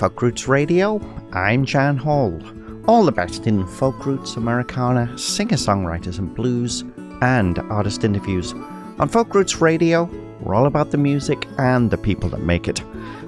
Folk 0.00 0.22
Roots 0.22 0.48
Radio. 0.48 0.98
I'm 1.34 1.66
Jan 1.66 1.98
Hall. 1.98 2.40
All 2.86 3.04
the 3.04 3.12
best 3.12 3.46
in 3.46 3.66
folk 3.66 4.06
roots, 4.06 4.36
Americana, 4.36 5.18
singer 5.18 5.58
songwriters 5.58 6.18
and 6.18 6.34
blues, 6.34 6.84
and 7.20 7.58
artist 7.58 8.02
interviews. 8.02 8.54
On 8.98 9.10
Folk 9.10 9.34
Roots 9.34 9.60
Radio, 9.60 10.08
we're 10.40 10.54
all 10.54 10.64
about 10.64 10.90
the 10.90 10.96
music 10.96 11.46
and 11.58 11.90
the 11.90 11.98
people 11.98 12.30
that 12.30 12.40
make 12.40 12.66
it. 12.66 12.82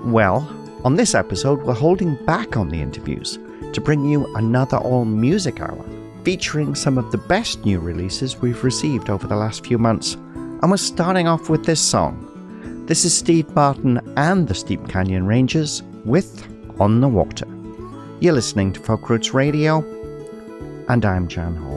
Well, 0.07 0.51
on 0.83 0.97
this 0.97 1.15
episode, 1.15 1.61
we're 1.61 1.75
holding 1.75 2.15
back 2.25 2.57
on 2.57 2.71
the 2.71 2.81
interviews 2.81 3.39
to 3.75 3.81
bring 3.83 4.07
you 4.07 4.35
another 4.37 4.79
all 4.79 5.05
music 5.05 5.61
hour 5.61 5.85
featuring 6.25 6.75
some 6.75 6.97
of 6.97 7.13
the 7.13 7.19
best 7.19 7.67
new 7.67 7.81
releases 7.81 8.39
we've 8.39 8.65
received 8.65 9.11
over 9.11 9.27
the 9.27 9.37
last 9.37 9.67
few 9.67 9.77
months. 9.77 10.15
And 10.15 10.71
we're 10.71 10.79
starting 10.79 11.29
off 11.29 11.51
with 11.51 11.67
this 11.67 11.83
song. 11.83 12.31
This 12.87 13.05
is 13.05 13.15
Steve 13.15 13.55
Martin 13.55 14.01
and 14.17 14.49
the 14.49 14.55
Steep 14.55 14.89
Canyon 14.89 15.27
Rangers 15.27 15.83
with 16.07 16.49
On 16.83 17.01
the 17.01 17.07
Water. 17.07 17.47
You're 18.19 18.33
listening 18.33 18.73
to 18.73 18.81
Folk 18.81 19.09
Roots 19.09 19.33
Radio, 19.33 19.85
and 20.89 21.05
I'm 21.05 21.29
Jan 21.29 21.55
Hall. 21.55 21.72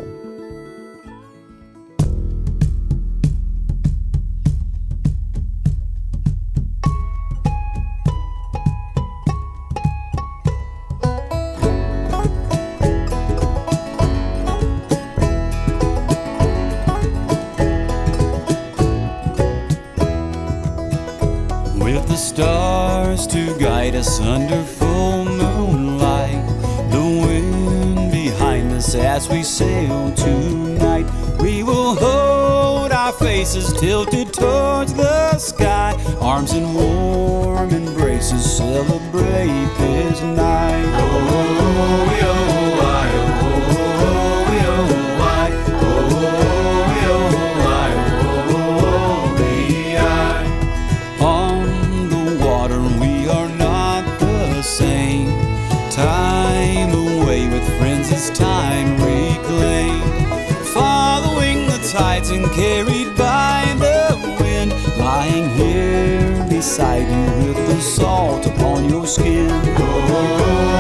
We 53.00 53.28
are 53.28 53.50
not 53.50 54.04
the 54.20 54.62
same. 54.62 55.30
Time 55.92 56.92
away 56.94 57.48
with 57.48 57.66
friends 57.78 58.12
is 58.12 58.30
time 58.38 58.92
reclaimed. 58.98 60.04
Following 60.74 61.68
the 61.68 61.80
tides 61.92 62.30
and 62.30 62.46
carried 62.52 63.16
by 63.18 63.64
the 63.80 64.38
wind. 64.42 64.72
Lying 64.98 65.50
here 65.56 66.46
beside 66.50 67.08
you 67.10 67.48
with 67.48 67.68
the 67.68 67.80
salt 67.82 68.46
upon 68.46 68.90
your 68.90 69.08
skin. 69.08 69.50
Oh, 69.78 70.75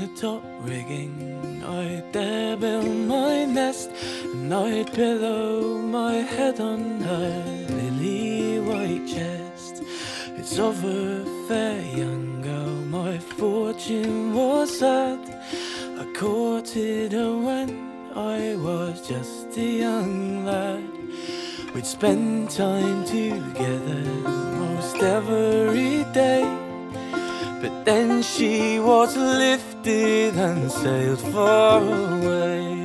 the 0.00 0.08
top 0.16 0.42
rigging, 0.60 1.62
I'd 1.62 2.10
there 2.12 2.56
build 2.56 3.06
my 3.06 3.44
nest, 3.44 3.90
and 4.32 4.52
I'd 4.52 4.90
pillow 4.94 5.76
my 5.76 6.14
head 6.14 6.58
on 6.58 7.00
her 7.02 7.44
lily 7.68 8.60
white 8.60 9.06
chest. 9.06 9.82
It's 10.38 10.58
over 10.58 11.22
fair 11.46 11.82
young 11.82 12.40
girl, 12.40 12.76
my 12.98 13.18
fortune 13.18 14.32
was 14.32 14.78
sad. 14.78 15.20
I 15.98 16.10
courted 16.14 17.12
her 17.12 17.36
when 17.36 17.70
I 18.16 18.56
was 18.56 19.06
just 19.06 19.54
a 19.58 19.70
young 19.84 20.46
lad. 20.46 20.90
We'd 21.74 21.84
spend 21.84 22.50
time 22.50 23.04
together 23.04 24.02
most 24.56 24.96
every 24.96 26.04
day. 26.14 26.69
But 27.60 27.84
then 27.84 28.22
she 28.22 28.78
was 28.78 29.16
lifted 29.16 30.34
and 30.34 30.72
sailed 30.72 31.20
far 31.20 31.82
away. 31.82 32.79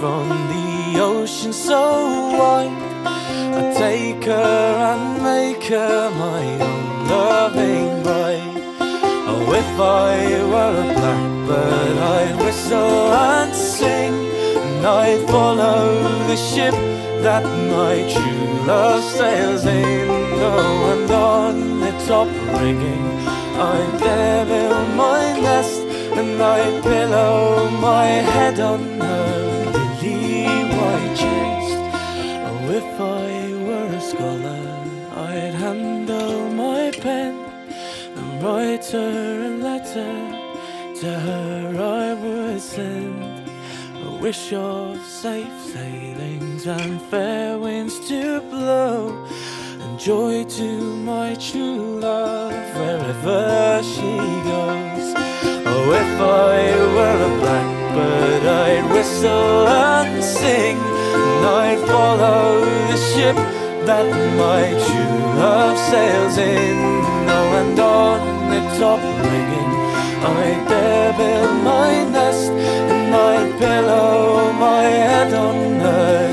from 0.00 0.28
the 0.52 1.00
ocean 1.00 1.52
so 1.52 1.82
wide. 2.38 2.92
I 3.04 3.74
take 3.74 4.24
her 4.24 4.32
and 4.90 5.22
make 5.22 5.64
her 5.64 6.10
my 6.10 6.44
own 6.68 7.08
loving 7.08 8.02
bride. 8.02 8.62
Oh, 9.30 9.52
if 9.62 9.72
I 9.80 10.14
were 10.52 10.76
a 10.80 10.94
blackbird, 10.98 11.96
I'd 12.16 12.36
whistle 12.44 13.12
and 13.12 13.54
sing, 13.54 14.14
and 14.56 14.86
I'd 14.86 15.28
follow 15.28 16.02
the 16.30 16.36
ship 16.36 16.74
that 17.22 17.44
my 17.76 17.94
true 18.12 18.66
love 18.66 19.02
sails 19.04 19.64
in. 19.64 20.08
Oh, 20.40 20.92
and 20.92 21.10
on 21.10 21.80
the 21.80 21.92
top 22.06 22.28
ringing, 22.60 23.04
I'd 23.70 23.98
there 24.00 24.44
build 24.46 24.88
my 24.96 25.40
nest, 25.40 25.80
and 26.18 26.42
I'd 26.42 26.82
pillow 26.82 27.70
my 27.80 28.06
head 28.06 28.58
on 28.60 29.01
later 38.72 38.96
and 38.96 39.62
letter 39.62 40.14
to 40.98 41.10
her 41.26 41.76
I 41.78 42.14
would 42.14 42.58
send 42.58 43.50
I 44.06 44.18
wish 44.18 44.50
of 44.54 44.98
safe 45.04 45.60
sailings 45.74 46.66
and 46.66 46.98
fair 47.10 47.58
winds 47.58 48.00
to 48.08 48.40
blow 48.40 49.26
and 49.82 50.00
joy 50.00 50.44
to 50.44 50.70
my 51.10 51.34
true 51.34 52.00
love 52.00 52.52
wherever 52.78 53.82
she 53.92 54.12
goes. 54.52 55.06
Oh, 55.72 55.86
if 56.02 56.14
I 56.48 56.56
were 56.94 57.20
a 57.30 57.32
blackbird, 57.40 58.44
I'd 58.46 58.90
whistle 58.90 59.68
and 59.68 60.24
sing 60.24 60.78
and 60.78 61.46
I'd 61.62 61.80
follow 61.86 62.60
the 62.90 62.96
ship 62.96 63.36
that 63.88 64.08
my 64.44 64.64
true 64.86 65.18
love 65.42 65.76
sails 65.90 66.38
in. 66.38 66.76
Oh, 67.28 67.60
and 67.60 67.78
on 67.78 68.31
I 68.84 70.64
dare 70.68 71.12
build 71.16 71.62
my 71.62 72.02
nest, 72.10 72.50
and 72.50 73.14
I 73.14 73.58
pillow 73.58 74.52
my 74.54 74.82
head 74.82 75.32
on 75.32 75.80
earth. 75.80 76.31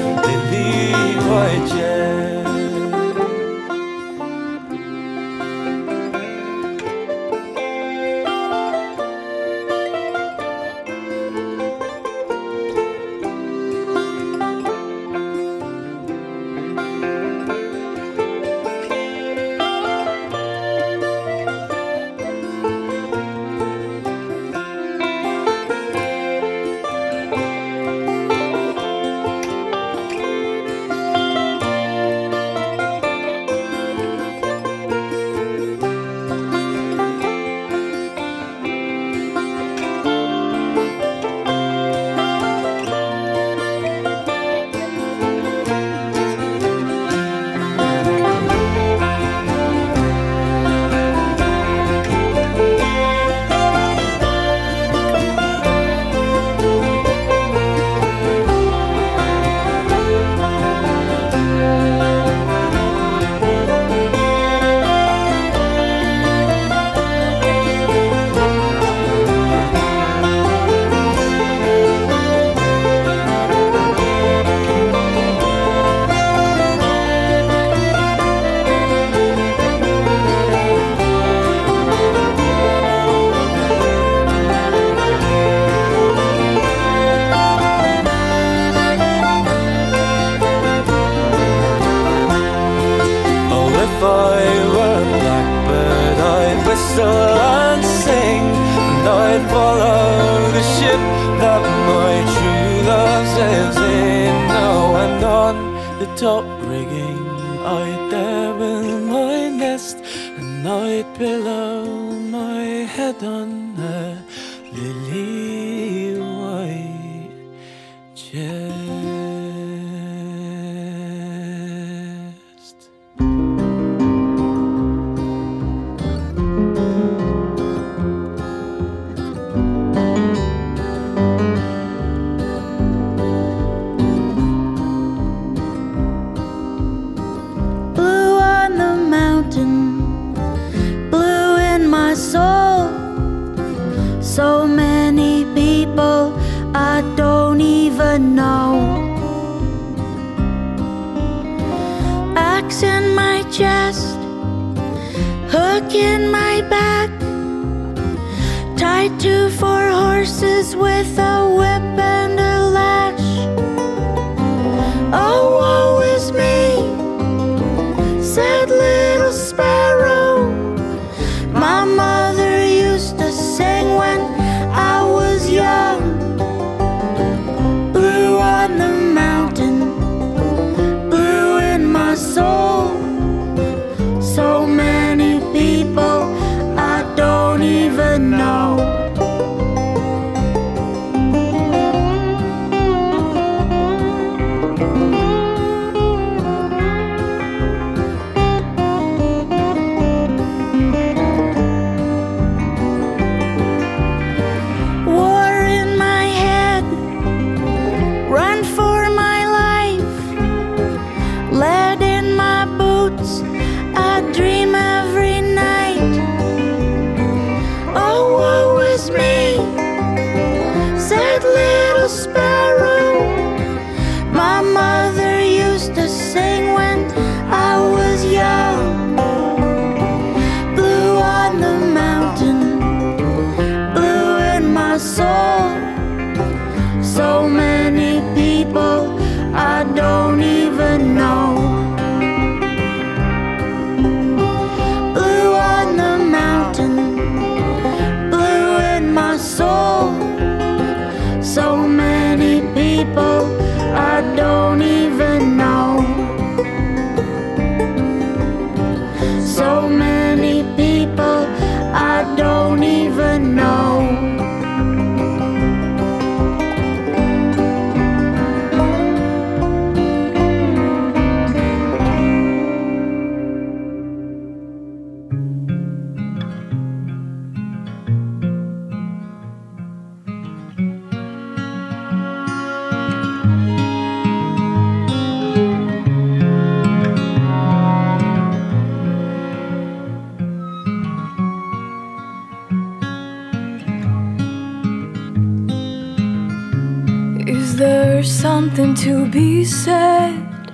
There's 297.80 298.30
something 298.30 298.94
to 298.94 299.26
be 299.28 299.64
said 299.64 300.70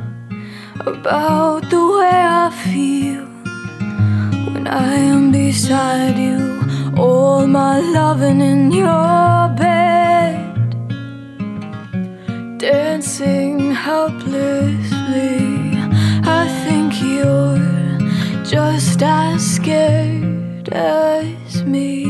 about 0.80 1.62
the 1.70 1.86
way 1.98 2.20
I 2.44 2.50
feel 2.66 3.26
when 4.52 4.66
I 4.66 4.96
am 5.14 5.32
beside 5.32 6.18
you. 6.18 6.64
All 6.98 7.46
my 7.46 7.80
loving 7.80 8.42
in 8.42 8.72
your 8.72 9.50
bed, 9.50 10.68
dancing 12.58 13.72
helplessly. 13.72 15.38
I 16.40 16.44
think 16.64 16.90
you're 17.04 17.60
just 18.44 19.04
as 19.04 19.46
scared 19.58 20.70
as 20.70 21.64
me. 21.66 22.05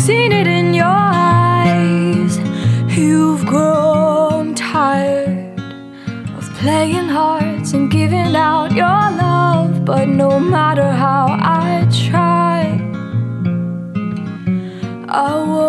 Seen 0.00 0.32
it 0.32 0.46
in 0.46 0.72
your 0.72 0.86
eyes. 0.86 2.38
You've 2.96 3.44
grown 3.44 4.54
tired 4.54 5.60
of 6.38 6.44
playing 6.54 7.08
hearts 7.08 7.74
and 7.74 7.90
giving 7.90 8.34
out 8.34 8.72
your 8.72 9.00
love. 9.24 9.84
But 9.84 10.08
no 10.08 10.40
matter 10.40 10.90
how 10.90 11.26
I 11.38 11.86
try, 12.08 12.80
I 15.06 15.34
won't 15.34 15.59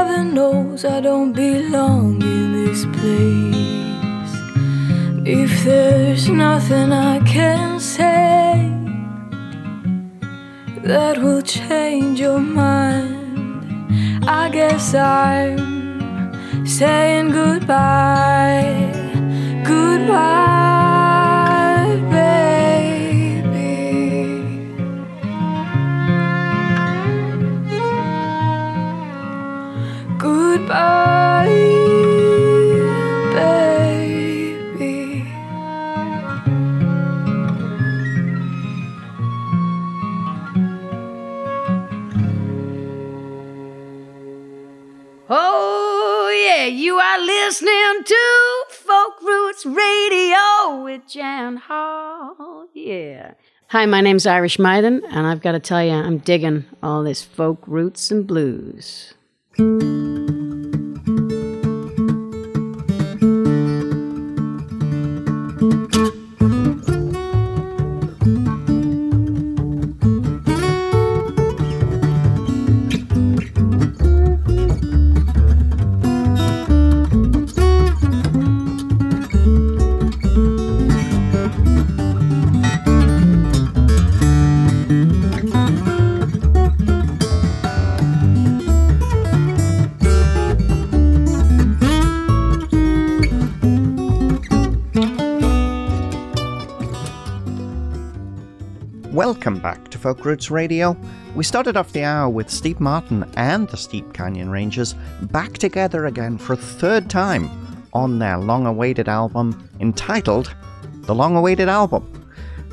Heaven 0.00 0.32
knows 0.32 0.86
I 0.86 0.98
don't 1.02 1.34
belong 1.34 2.22
in 2.22 2.46
this 2.54 2.86
place. 2.96 4.32
If 5.26 5.52
there's 5.62 6.26
nothing 6.30 6.90
I 6.90 7.18
can 7.34 7.78
say 7.78 8.72
that 10.90 11.18
will 11.18 11.42
change 11.42 12.18
your 12.18 12.40
mind, 12.40 14.24
I 14.26 14.48
guess 14.48 14.94
I'm 14.94 15.58
saying 16.66 17.32
goodbye. 17.32 18.72
Goodbye, 19.66 20.59
listening 47.50 48.04
to 48.04 48.64
Folk 48.68 49.20
Roots 49.22 49.66
Radio 49.66 50.84
with 50.84 51.04
Jan 51.08 51.56
Hall. 51.56 52.68
Yeah. 52.72 53.32
Hi, 53.70 53.86
my 53.86 54.00
name's 54.00 54.24
Irish 54.24 54.58
Mythen, 54.58 55.02
and 55.10 55.26
I've 55.26 55.40
got 55.40 55.52
to 55.52 55.58
tell 55.58 55.82
you, 55.82 55.90
I'm 55.90 56.18
digging 56.18 56.66
all 56.80 57.02
this 57.02 57.24
folk 57.24 57.58
roots 57.66 58.12
and 58.12 58.24
blues. 58.24 59.14
Folk 100.10 100.24
Roots 100.24 100.50
Radio. 100.50 100.96
We 101.36 101.44
started 101.44 101.76
off 101.76 101.92
the 101.92 102.02
hour 102.02 102.28
with 102.28 102.50
Steve 102.50 102.80
Martin 102.80 103.24
and 103.36 103.68
the 103.68 103.76
Steep 103.76 104.12
Canyon 104.12 104.50
Rangers 104.50 104.96
back 105.30 105.52
together 105.52 106.06
again 106.06 106.36
for 106.36 106.54
a 106.54 106.56
third 106.56 107.08
time 107.08 107.48
on 107.92 108.18
their 108.18 108.36
long 108.36 108.66
awaited 108.66 109.08
album 109.08 109.70
entitled 109.78 110.52
The 111.02 111.14
Long 111.14 111.36
Awaited 111.36 111.68
Album. 111.68 112.28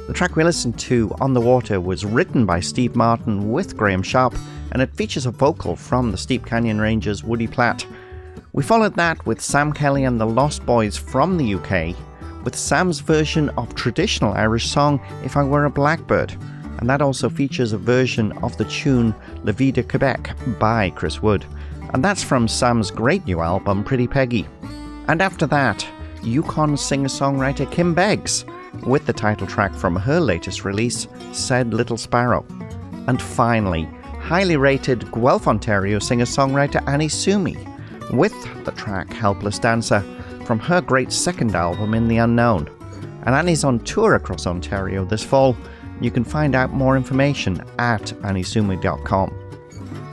The 0.08 0.14
track 0.14 0.36
we 0.36 0.44
listened 0.44 0.80
to, 0.80 1.16
On 1.22 1.36
the 1.36 1.40
Water, 1.40 1.80
was 1.80 2.06
written 2.06 2.48
by 2.48 2.60
Steve 2.60 2.96
Martin 2.96 3.52
with 3.52 3.78
Graham 3.78 4.02
Sharp 4.02 4.34
and 4.72 4.82
it 4.82 4.96
features 4.96 5.28
a 5.28 5.32
vocal 5.32 5.76
from 5.76 6.10
the 6.10 6.18
Steep 6.18 6.44
Canyon 6.44 6.82
Rangers' 6.82 7.24
Woody 7.24 7.46
Platt. 7.46 7.86
We 8.54 8.64
followed 8.64 8.96
that 8.96 9.24
with 9.28 9.42
Sam 9.42 9.74
Kelly 9.74 10.06
and 10.06 10.20
the 10.20 10.26
Lost 10.26 10.66
Boys 10.66 10.98
from 10.98 11.38
the 11.38 11.54
UK 11.54 11.96
with 12.48 12.56
Sam's 12.56 13.02
version 13.02 13.50
of 13.58 13.76
traditional 13.76 14.34
Irish 14.34 14.70
song 14.70 15.02
If 15.22 15.36
I 15.36 15.44
Were 15.44 15.66
a 15.66 15.70
Blackbird, 15.70 16.34
and 16.78 16.90
that 16.90 17.02
also 17.02 17.30
features 17.30 17.74
a 17.74 17.78
version 17.78 18.32
of 18.44 18.56
the 18.58 18.66
tune 18.66 19.14
La 19.44 19.52
Vie 19.52 19.72
de 19.72 19.84
Quebec 19.84 20.36
by 20.60 20.90
Chris 20.92 21.22
Wood, 21.22 21.46
and 21.94 22.04
that's 22.04 22.24
from 22.24 22.48
Sam's 22.48 22.92
great 22.92 23.26
new 23.26 23.40
album 23.42 23.84
Pretty 23.84 24.08
Peggy. 24.08 24.48
And 25.08 25.22
after 25.22 25.48
that, 25.48 25.88
Yukon 26.24 26.76
singer 26.78 27.08
songwriter 27.08 27.72
Kim 27.72 27.94
Beggs 27.94 28.46
with 28.86 29.06
the 29.06 29.14
title 29.14 29.48
track 29.48 29.74
from 29.74 29.96
her 29.96 30.20
latest 30.20 30.66
release, 30.66 31.08
Said 31.32 31.74
Little 31.74 31.98
Sparrow. 31.98 32.46
And 33.08 33.22
finally, 33.22 33.86
highly 34.20 34.58
rated 34.58 35.10
Guelph, 35.12 35.48
Ontario 35.48 36.00
singer 36.00 36.26
songwriter 36.26 36.86
Annie 36.88 37.08
Sumi 37.08 37.58
with 38.12 38.34
the 38.66 38.72
track 38.72 39.12
Helpless 39.12 39.60
Dancer 39.60 40.02
from 40.46 40.60
her 40.60 40.82
great 40.82 41.12
second 41.12 41.56
album 41.56 41.94
In 41.94 42.08
the 42.08 42.18
Unknown. 42.18 42.70
And 43.26 43.36
Annie's 43.36 43.64
on 43.64 43.80
tour 43.80 44.16
across 44.16 44.48
Ontario 44.48 45.06
this 45.06 45.24
fall. 45.24 45.56
You 46.02 46.12
can 46.12 46.24
find 46.24 46.56
out 46.56 46.74
more 46.74 46.96
information 46.96 47.62
at 47.80 48.04
anniesumi.com. 48.22 49.34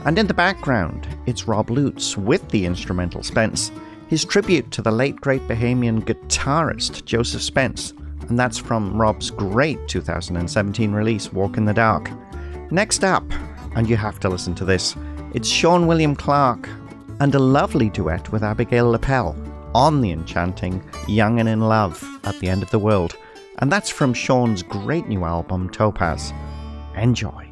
And 0.05 0.19
in 0.19 0.27
the 0.27 0.33
background, 0.33 1.07
it's 1.25 1.47
Rob 1.47 1.69
Lutz 1.69 2.17
with 2.17 2.47
the 2.49 2.65
instrumental 2.65 3.23
Spence, 3.23 3.71
his 4.07 4.23
tribute 4.23 4.69
to 4.71 4.81
the 4.81 4.91
late 4.91 5.15
great 5.15 5.41
Bahamian 5.47 6.03
guitarist 6.03 7.05
Joseph 7.05 7.41
Spence, 7.41 7.93
and 8.29 8.37
that's 8.37 8.57
from 8.57 8.99
Rob's 8.99 9.31
great 9.31 9.87
2017 9.87 10.91
release 10.91 11.33
Walk 11.33 11.57
in 11.57 11.65
the 11.65 11.73
Dark. 11.73 12.11
Next 12.71 13.03
up, 13.03 13.23
and 13.75 13.89
you 13.89 13.97
have 13.97 14.19
to 14.21 14.29
listen 14.29 14.55
to 14.55 14.65
this, 14.65 14.95
it's 15.33 15.49
Sean 15.49 15.87
William 15.87 16.15
Clark 16.15 16.69
and 17.19 17.33
a 17.33 17.39
lovely 17.39 17.89
duet 17.89 18.31
with 18.31 18.43
Abigail 18.43 18.91
Lapell 18.91 19.35
on 19.73 20.01
the 20.01 20.11
enchanting 20.11 20.83
Young 21.07 21.39
and 21.39 21.49
in 21.49 21.61
Love 21.61 22.03
at 22.23 22.39
the 22.39 22.47
End 22.47 22.63
of 22.63 22.69
the 22.71 22.79
World. 22.79 23.17
And 23.59 23.71
that's 23.71 23.89
from 23.89 24.13
Sean's 24.13 24.63
great 24.63 25.07
new 25.07 25.23
album, 25.23 25.69
Topaz. 25.69 26.33
Enjoy. 26.95 27.47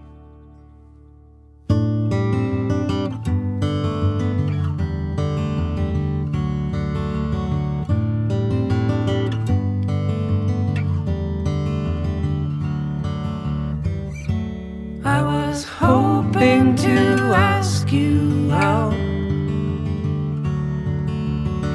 I 15.05 15.21
was 15.21 15.65
hoping 15.65 16.75
to 16.77 16.89
ask 17.35 17.91
you 17.91 18.49
out. 18.51 18.93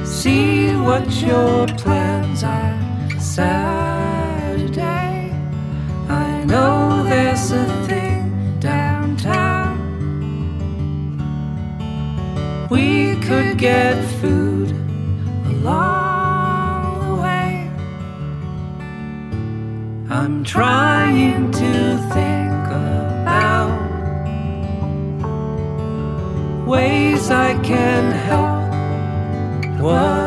See 0.06 0.74
what 0.76 1.06
your 1.20 1.66
plans 1.78 2.42
are 2.42 3.20
Saturday. 3.20 4.17
Know 6.48 7.02
there's 7.02 7.50
a 7.52 7.66
thing 7.86 8.58
downtown. 8.58 9.76
We 12.70 13.16
could 13.26 13.58
get 13.58 14.02
food 14.18 14.70
along 15.44 17.00
the 17.04 17.14
way. 17.22 17.70
I'm 20.08 20.42
trying 20.42 21.52
to 21.52 21.98
think 22.14 22.66
about 22.72 23.76
ways 26.66 27.30
I 27.30 27.58
can 27.62 28.10
help, 28.28 28.72
what 29.82 30.17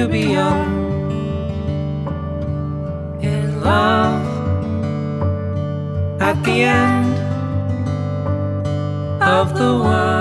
to 0.00 0.08
be 0.08 0.20
young 0.20 1.12
in 3.20 3.60
love 3.60 4.24
at 6.22 6.42
the 6.42 6.62
end 6.62 7.18
of 9.22 9.58
the 9.58 9.72
world. 9.84 10.19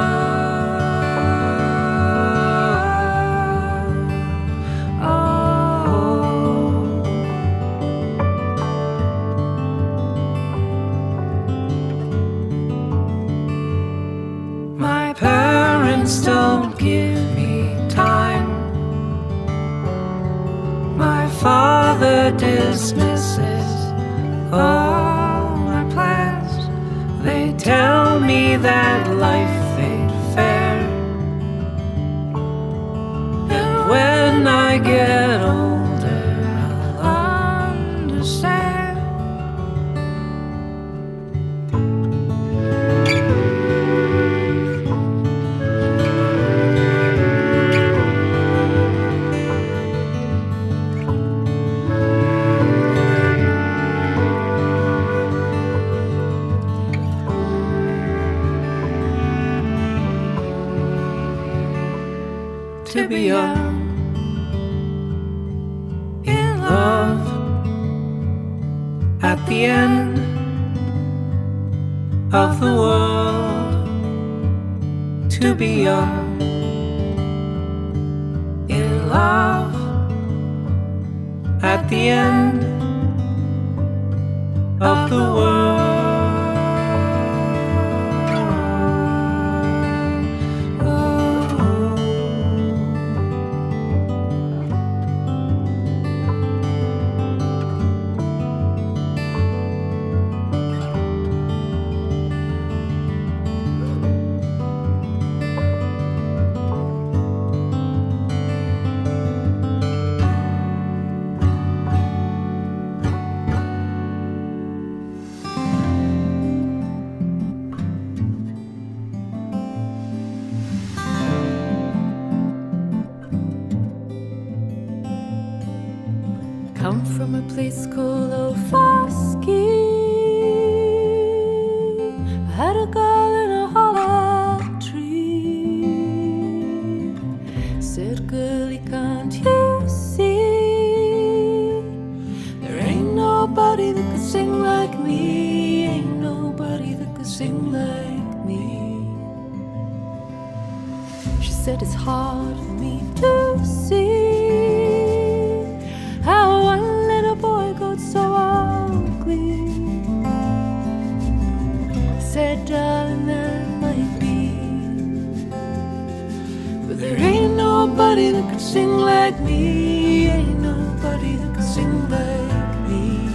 Like 169.31 169.41
me. 169.41 170.27
Ain't 170.27 170.59
nobody 170.59 171.35
that 171.35 171.53
can 171.53 171.63
sing 171.63 172.09
like 172.09 172.79
me. 172.89 173.29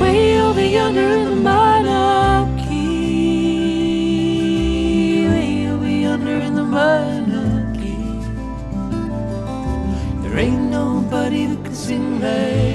Way 0.00 0.40
over 0.40 0.64
yonder 0.64 1.08
in 1.16 1.24
the 1.24 1.36
minor 1.36 2.46
key. 2.62 3.66
Way 5.28 5.68
over 5.68 5.88
yonder 5.88 6.36
in 6.46 6.54
the 6.54 6.62
minor 6.62 7.72
key. 7.74 8.22
There 10.22 10.38
ain't 10.38 10.70
nobody 10.70 11.46
that 11.46 11.64
can 11.64 11.74
sing 11.74 12.20
like 12.20 12.71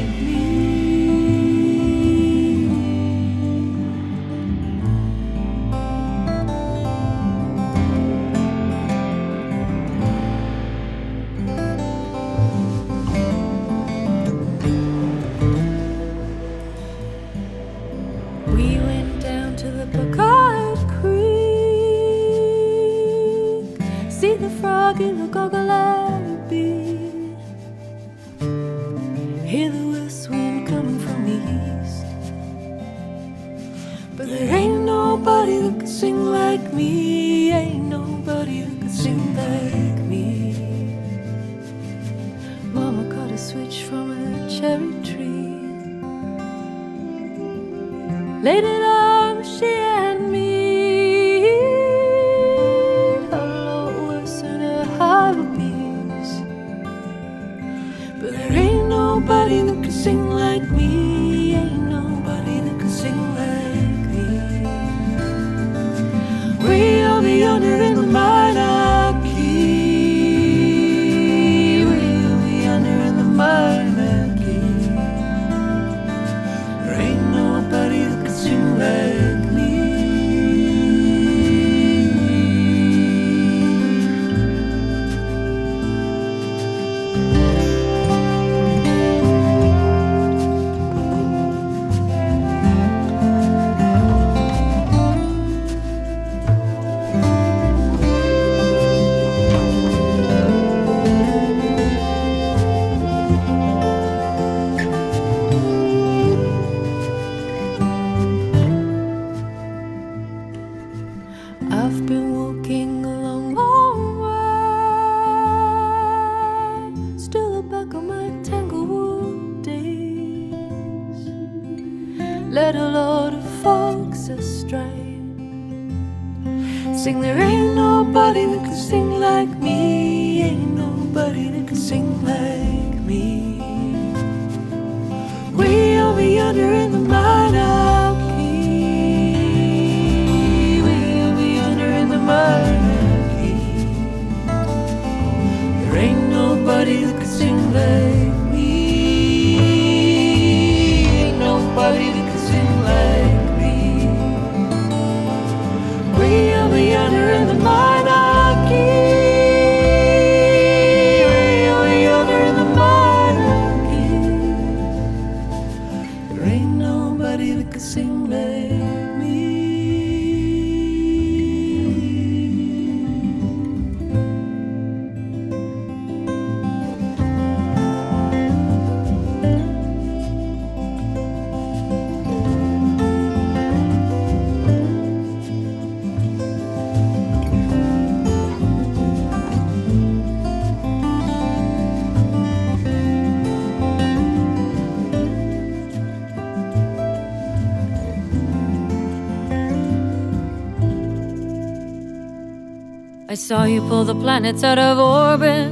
saw 203.38 203.66
you 203.66 203.82
pull 203.82 204.04
the 204.04 204.16
planets 204.16 204.64
out 204.64 204.80
of 204.80 204.98
orbit. 204.98 205.72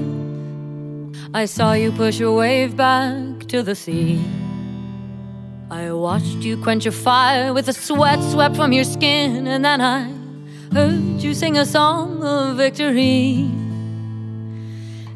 I 1.33 1.45
saw 1.45 1.73
you 1.73 1.91
push 1.91 2.19
a 2.19 2.31
wave 2.31 2.77
back 2.77 3.47
to 3.47 3.63
the 3.63 3.75
sea. 3.75 4.23
I 5.71 5.91
watched 5.91 6.43
you 6.45 6.57
quench 6.57 6.85
a 6.85 6.91
fire 6.91 7.53
with 7.53 7.65
the 7.65 7.73
sweat 7.73 8.21
swept 8.31 8.55
from 8.55 8.71
your 8.71 8.83
skin, 8.83 9.47
and 9.47 9.65
then 9.65 9.81
I 9.81 10.03
heard 10.71 11.21
you 11.23 11.33
sing 11.33 11.57
a 11.57 11.65
song 11.65 12.23
of 12.23 12.57
victory. 12.57 13.49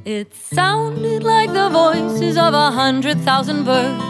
It 0.04 0.34
sounded 0.34 1.24
like 1.24 1.54
the 1.54 1.70
voices 1.70 2.36
of 2.36 2.54
a 2.56 2.72
hundred 2.72 3.20
thousand 3.20 3.64
birds 3.64 4.04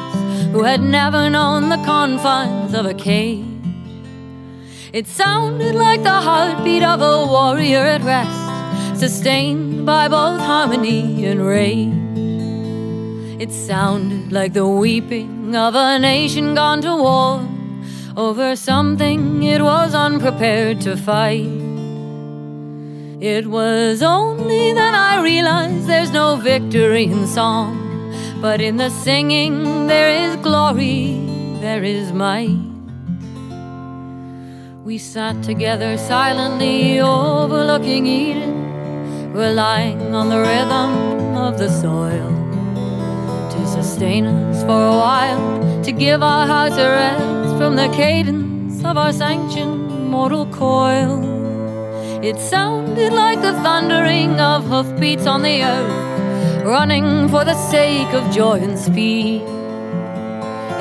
who 0.54 0.64
had 0.64 0.82
never 0.82 1.30
known 1.30 1.68
the 1.68 1.82
confines 1.84 2.74
of 2.74 2.86
a 2.86 2.94
cage. 2.94 3.49
It 4.92 5.06
sounded 5.06 5.76
like 5.76 6.02
the 6.02 6.10
heartbeat 6.10 6.82
of 6.82 7.00
a 7.00 7.24
warrior 7.28 7.78
at 7.78 8.02
rest, 8.02 9.00
sustained 9.00 9.86
by 9.86 10.08
both 10.08 10.42
harmony 10.42 11.28
and 11.28 11.46
rage. 11.46 11.94
It 13.40 13.52
sounded 13.52 14.32
like 14.32 14.54
the 14.54 14.68
weeping 14.68 15.56
of 15.56 15.76
a 15.76 16.00
nation 16.00 16.56
gone 16.56 16.82
to 16.82 16.96
war 16.96 17.48
over 18.18 18.56
something 18.56 19.44
it 19.44 19.62
was 19.62 19.94
unprepared 19.94 20.82
to 20.82 20.98
fight. 20.98 21.46
It 23.22 23.46
was 23.46 24.02
only 24.02 24.74
then 24.74 24.96
I 24.96 25.22
realized 25.22 25.86
there's 25.86 26.12
no 26.12 26.38
victory 26.38 27.04
in 27.04 27.28
song, 27.28 28.42
but 28.42 28.60
in 28.60 28.78
the 28.78 28.90
singing 28.90 29.86
there 29.86 30.10
is 30.10 30.36
glory, 30.38 31.14
there 31.62 31.84
is 31.84 32.12
might. 32.12 32.69
We 34.90 34.98
sat 34.98 35.44
together 35.44 36.00
silently 36.00 37.00
overlooking 37.00 38.08
Eden, 38.08 39.34
relying 39.34 40.16
on 40.16 40.30
the 40.30 40.40
rhythm 40.40 41.38
of 41.38 41.60
the 41.60 41.70
soil 41.70 42.32
to 43.52 43.68
sustain 43.68 44.26
us 44.26 44.64
for 44.64 44.82
a 44.88 44.98
while, 45.06 45.84
to 45.84 45.92
give 45.92 46.24
our 46.24 46.48
hearts 46.48 46.78
a 46.78 46.90
rest 46.90 47.56
from 47.60 47.76
the 47.76 47.88
cadence 47.90 48.84
of 48.84 48.98
our 48.98 49.14
sanctioned 49.14 50.10
mortal 50.10 50.48
coil. 50.48 51.22
It 52.24 52.40
sounded 52.40 53.14
like 53.14 53.42
the 53.42 53.54
thundering 53.62 54.40
of 54.40 54.66
hoofbeats 54.66 55.28
on 55.28 55.44
the 55.44 55.62
earth, 55.62 56.66
running 56.66 57.30
for 57.30 57.46
the 57.46 57.54
sake 57.70 58.12
of 58.16 58.32
joy 58.32 58.58
and 58.58 58.80
speed. 58.80 59.44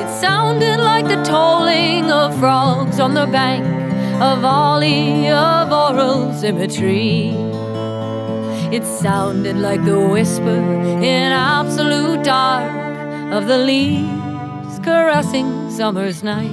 It 0.00 0.08
sounded 0.18 0.80
like 0.80 1.06
the 1.08 1.22
tolling 1.24 2.10
of 2.10 2.38
frogs 2.38 2.98
on 2.98 3.12
the 3.12 3.26
bank, 3.26 3.87
a 4.20 4.34
volley 4.34 5.28
of 5.28 5.70
oral 5.70 6.32
symmetry. 6.32 7.28
It 8.74 8.84
sounded 8.84 9.56
like 9.56 9.84
the 9.84 10.00
whisper 10.00 10.58
in 11.00 11.30
absolute 11.30 12.24
dark 12.24 12.68
of 13.32 13.46
the 13.46 13.58
leaves 13.58 14.80
caressing 14.82 15.70
summer's 15.70 16.24
night. 16.24 16.50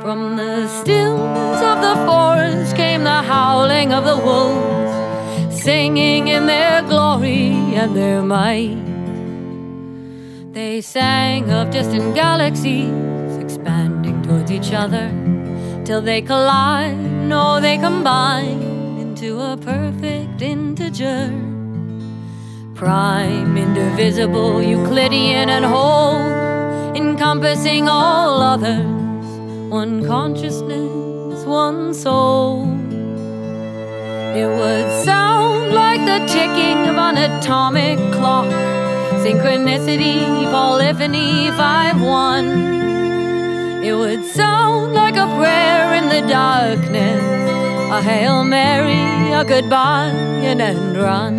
From 0.00 0.36
the 0.36 0.68
stillness 0.68 1.60
of 1.62 1.80
the 1.80 1.96
forest 2.06 2.76
came 2.76 3.02
the 3.02 3.22
howling 3.22 3.92
of 3.92 4.04
the 4.04 4.18
wolves, 4.18 5.60
singing 5.60 6.28
in 6.28 6.46
their 6.46 6.80
glory 6.82 7.74
and 7.74 7.96
their 7.96 8.22
might. 8.22 8.78
They 10.52 10.80
sang 10.80 11.50
of 11.50 11.72
distant 11.72 12.14
galaxies 12.14 13.36
expanding 13.36 14.22
towards 14.22 14.52
each 14.52 14.72
other 14.72 15.10
till 15.88 16.02
they 16.02 16.20
collide, 16.20 16.98
no, 16.98 17.58
they 17.62 17.78
combine 17.78 18.60
into 19.00 19.40
a 19.40 19.56
perfect 19.56 20.42
integer. 20.42 21.32
Prime, 22.74 23.56
indivisible, 23.56 24.62
Euclidean, 24.62 25.48
and 25.48 25.64
whole, 25.64 26.20
encompassing 26.94 27.88
all 27.88 28.42
others. 28.42 28.84
One 29.70 30.06
consciousness, 30.06 31.46
one 31.46 31.94
soul. 31.94 32.64
It 34.40 34.48
would 34.58 35.04
sound 35.06 35.72
like 35.72 36.02
the 36.04 36.20
ticking 36.30 36.80
of 36.90 36.98
an 36.98 37.16
atomic 37.16 37.96
clock. 38.12 38.50
Synchronicity, 39.24 40.50
polyphony, 40.50 41.50
5 41.52 42.02
1. 42.02 42.77
It 43.80 43.94
would 43.94 44.24
sound 44.24 44.92
like 44.92 45.14
a 45.14 45.26
prayer 45.36 45.94
in 45.94 46.08
the 46.08 46.26
darkness, 46.28 47.22
a 47.92 48.02
Hail 48.02 48.42
Mary, 48.42 49.32
a 49.32 49.44
goodbye, 49.44 50.10
an 50.10 50.60
end 50.60 50.96
run. 50.96 51.36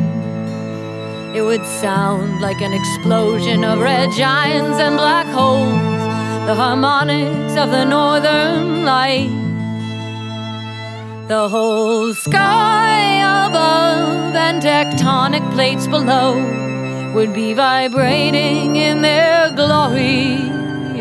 It 1.35 1.41
would 1.41 1.65
sound 1.65 2.39
like 2.39 2.61
an 2.61 2.71
explosion 2.73 3.65
of 3.65 3.81
red 3.81 4.11
giants 4.13 4.79
and 4.79 4.95
black 4.95 5.27
holes, 5.27 5.69
the 6.47 6.55
harmonics 6.55 7.57
of 7.57 7.71
the 7.71 7.83
northern 7.83 8.85
light. 8.85 9.29
The 11.27 11.49
whole 11.49 12.13
sky 12.13 13.47
above 13.47 14.33
and 14.33 14.61
tectonic 14.61 15.43
plates 15.51 15.87
below 15.87 16.33
would 17.13 17.33
be 17.33 17.53
vibrating 17.53 18.77
in 18.77 19.01
their 19.01 19.51
glory 19.51 20.37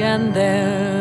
and 0.00 0.34
their 0.34 0.97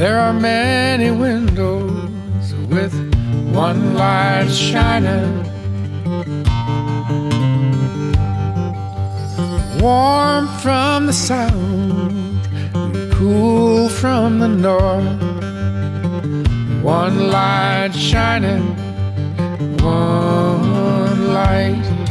there 0.00 0.18
are 0.18 0.32
many 0.32 1.10
windows 1.10 2.54
with 2.70 2.94
one 3.52 3.94
light 3.94 4.48
shining. 4.48 5.49
Warm 9.80 10.46
from 10.58 11.06
the 11.06 11.12
south, 11.14 11.52
and 12.74 13.12
cool 13.14 13.88
from 13.88 14.38
the 14.38 14.48
north. 14.48 15.22
One 16.82 17.30
light 17.30 17.94
shining, 17.94 18.76
one 19.78 21.32
light. 21.32 22.09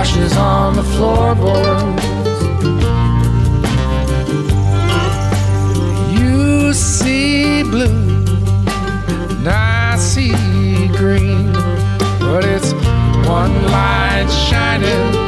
Washes 0.00 0.34
on 0.38 0.76
the 0.76 0.82
floorboards. 0.82 2.02
You 6.18 6.72
see 6.72 7.62
blue, 7.64 8.24
and 9.34 9.46
I 9.46 9.96
see 9.98 10.88
green, 10.96 11.52
but 12.18 12.46
it's 12.46 12.72
one 13.28 13.54
light 13.66 14.28
shining, 14.48 15.19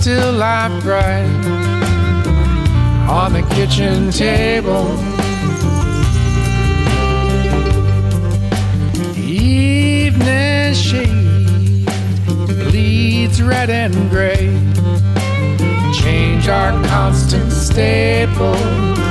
still 0.00 0.32
light 0.32 0.80
bright 0.82 1.26
on 3.06 3.34
the 3.34 3.42
kitchen 3.54 4.10
table. 4.10 4.96
Evening 9.14 10.72
shade 10.72 11.84
bleeds 12.70 13.42
red 13.42 13.68
and 13.68 13.94
gray. 14.08 14.48
Change 15.92 16.48
our 16.48 16.72
constant 16.86 17.52
staple. 17.52 19.09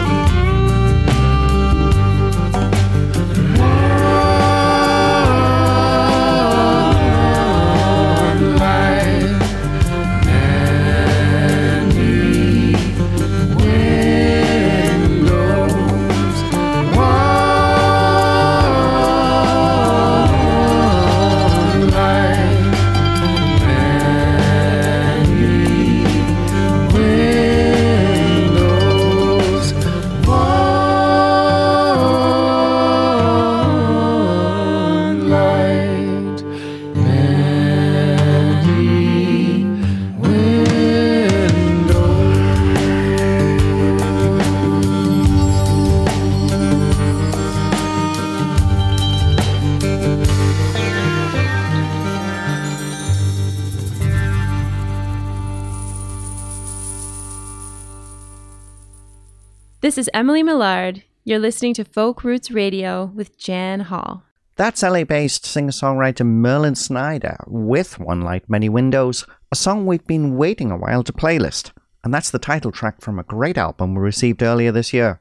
Is 60.00 60.10
Emily 60.14 60.42
Millard. 60.42 61.04
You're 61.26 61.40
listening 61.40 61.74
to 61.74 61.84
Folk 61.84 62.24
Roots 62.24 62.52
Radio 62.52 63.12
with 63.14 63.38
Jan 63.38 63.82
Hall. 63.82 64.24
That's 64.56 64.82
LA 64.82 65.04
based 65.04 65.46
singer 65.46 65.74
songwriter 65.74 66.26
Merlin 66.26 66.76
Snyder 66.76 67.36
with 67.48 68.00
One 68.00 68.22
Light 68.22 68.50
Many 68.50 68.70
Windows, 68.70 69.26
a 69.52 69.58
song 69.58 69.86
we've 69.86 70.08
been 70.08 70.38
waiting 70.38 70.72
a 70.72 70.78
while 70.78 71.04
to 71.04 71.12
playlist. 71.12 71.72
and 72.02 72.14
that's 72.14 72.30
the 72.30 72.40
title 72.40 72.72
track 72.72 73.02
from 73.02 73.20
a 73.20 73.24
great 73.24 73.58
album 73.58 73.94
we 73.94 74.00
received 74.00 74.42
earlier 74.42 74.72
this 74.72 74.94
year. 74.94 75.20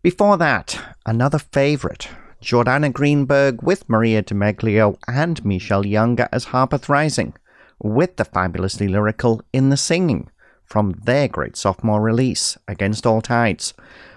Before 0.00 0.38
that, 0.38 0.82
another 1.04 1.38
favourite, 1.38 2.08
Jordana 2.40 2.90
Greenberg 2.90 3.62
with 3.62 3.86
Maria 3.90 4.22
DeMeglio 4.22 4.96
and 5.06 5.44
Michelle 5.44 5.84
Younger 5.84 6.30
as 6.32 6.46
Harpeth 6.46 6.88
Rising, 6.88 7.34
with 7.78 8.16
the 8.16 8.24
fabulously 8.24 8.88
lyrical 8.88 9.42
In 9.52 9.68
the 9.68 9.76
Singing 9.76 10.30
from 10.74 10.90
their 11.04 11.28
great 11.28 11.56
sophomore 11.56 12.00
release, 12.00 12.58
Against 12.66 13.06
All 13.06 13.20
Tides. 13.22 13.74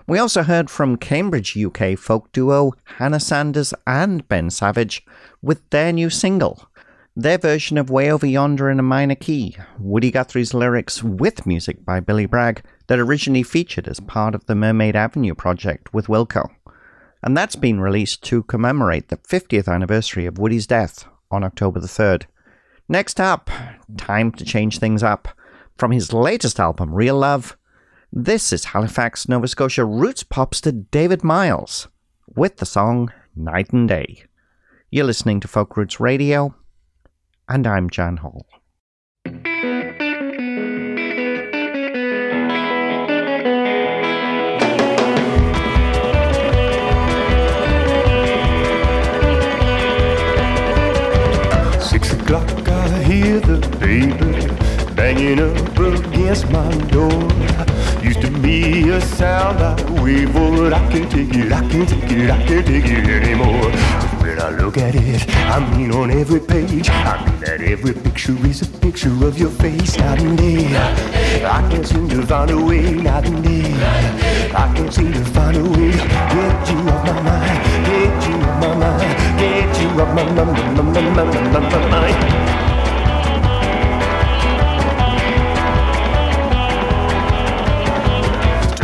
We 0.07 0.17
also 0.17 0.41
heard 0.41 0.71
from 0.71 0.97
Cambridge, 0.97 1.55
UK 1.55 1.95
folk 1.95 2.31
duo 2.31 2.73
Hannah 2.97 3.19
Sanders 3.19 3.75
and 3.85 4.27
Ben 4.27 4.49
Savage 4.49 5.05
with 5.39 5.61
their 5.69 5.93
new 5.93 6.09
single, 6.09 6.67
their 7.15 7.37
version 7.37 7.77
of 7.77 7.91
Way 7.91 8.11
Over 8.11 8.25
Yonder 8.25 8.71
in 8.71 8.79
a 8.79 8.81
minor 8.81 9.13
key, 9.13 9.55
Woody 9.77 10.09
Guthrie's 10.09 10.55
lyrics 10.55 11.03
with 11.03 11.45
music 11.45 11.85
by 11.85 11.99
Billy 11.99 12.25
Bragg 12.25 12.63
that 12.87 12.97
originally 12.97 13.43
featured 13.43 13.87
as 13.87 13.99
part 13.99 14.33
of 14.33 14.47
the 14.47 14.55
Mermaid 14.55 14.95
Avenue 14.95 15.35
project 15.35 15.93
with 15.93 16.07
Wilco. 16.07 16.49
And 17.21 17.37
that's 17.37 17.55
been 17.55 17.79
released 17.79 18.23
to 18.23 18.41
commemorate 18.41 19.09
the 19.09 19.17
50th 19.17 19.71
anniversary 19.71 20.25
of 20.25 20.39
Woody's 20.39 20.65
death 20.65 21.05
on 21.29 21.43
October 21.43 21.79
the 21.79 21.85
3rd. 21.85 22.23
Next 22.89 23.19
up, 23.19 23.51
time 23.95 24.31
to 24.31 24.43
change 24.43 24.79
things 24.79 25.03
up. 25.03 25.36
From 25.77 25.91
his 25.91 26.11
latest 26.11 26.59
album, 26.59 26.91
Real 26.91 27.17
Love, 27.17 27.55
this 28.11 28.51
is 28.51 28.65
Halifax, 28.65 29.29
Nova 29.29 29.47
Scotia 29.47 29.85
roots 29.85 30.23
popster 30.23 30.85
David 30.89 31.23
Miles 31.23 31.87
with 32.35 32.57
the 32.57 32.65
song 32.65 33.13
Night 33.35 33.69
and 33.71 33.87
Day. 33.87 34.23
You're 34.89 35.05
listening 35.05 35.39
to 35.41 35.47
Folk 35.47 35.77
Roots 35.77 35.99
Radio, 35.99 36.55
and 37.47 37.67
I'm 37.67 37.91
Jan 37.91 38.17
Hall. 38.17 38.47
Six 51.79 52.13
o'clock, 52.13 52.67
I 52.67 53.03
hear 53.03 53.39
the 53.39 53.77
baby 53.79 54.46
banging 54.97 55.39
up 55.39 55.77
against 55.77 56.49
my 56.49 56.69
door. 56.89 57.21
Used 58.01 58.21
to 58.21 58.31
be 58.41 58.89
a 58.89 58.99
sound 58.99 59.59
I 59.59 59.75
for, 60.33 60.49
but 60.57 60.73
I 60.73 60.79
can't 60.91 61.09
take 61.11 61.33
it, 61.35 61.51
I 61.51 61.61
can't 61.69 61.87
take 61.87 62.11
it, 62.11 62.31
I 62.31 62.43
can't 62.45 62.65
take 62.65 62.85
it 62.85 63.07
anymore. 63.07 63.69
when 64.21 64.41
I 64.41 64.49
look 64.49 64.77
at 64.79 64.95
it, 64.95 65.29
I 65.29 65.59
mean 65.77 65.91
on 65.91 66.09
every 66.09 66.39
page, 66.39 66.89
I 66.89 67.23
mean 67.25 67.39
that 67.41 67.61
every 67.61 67.93
picture 67.93 68.37
is 68.47 68.63
a 68.63 68.67
picture 68.79 69.13
of 69.27 69.37
your 69.37 69.51
face 69.51 69.97
night 69.99 70.19
and 70.19 70.35
day. 70.35 70.65
I 71.45 71.61
can't 71.69 71.85
seem 71.85 72.09
to 72.09 72.25
find 72.25 72.49
a 72.49 72.57
way 72.57 72.81
night 72.91 73.27
and 73.27 73.43
day. 73.43 73.71
I 74.63 74.65
can't 74.75 74.91
seem 74.91 75.13
to 75.13 75.23
find 75.25 75.57
a 75.57 75.63
way 75.63 75.91
get 75.91 76.69
you 76.69 76.79
off 76.89 77.05
my 77.05 77.21
mind, 77.21 77.59
get 77.85 78.27
you 78.27 78.35
off 78.47 78.61
my 78.63 78.75
mind, 78.81 79.39
get 79.39 79.79
you 79.79 79.89
off 80.01 80.15
my 80.15 80.23
mind, 80.23 80.75
my, 80.75 80.81
my, 80.81 81.01
my, 81.01 81.23
my, 81.53 81.69
my 81.69 81.89
mind. 81.91 82.36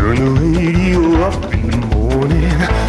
Turn 0.03 0.17
the 0.17 0.31
radio 0.31 0.99
up 1.21 1.53
in 1.53 1.71
the 1.71 1.77
morning 1.95 2.41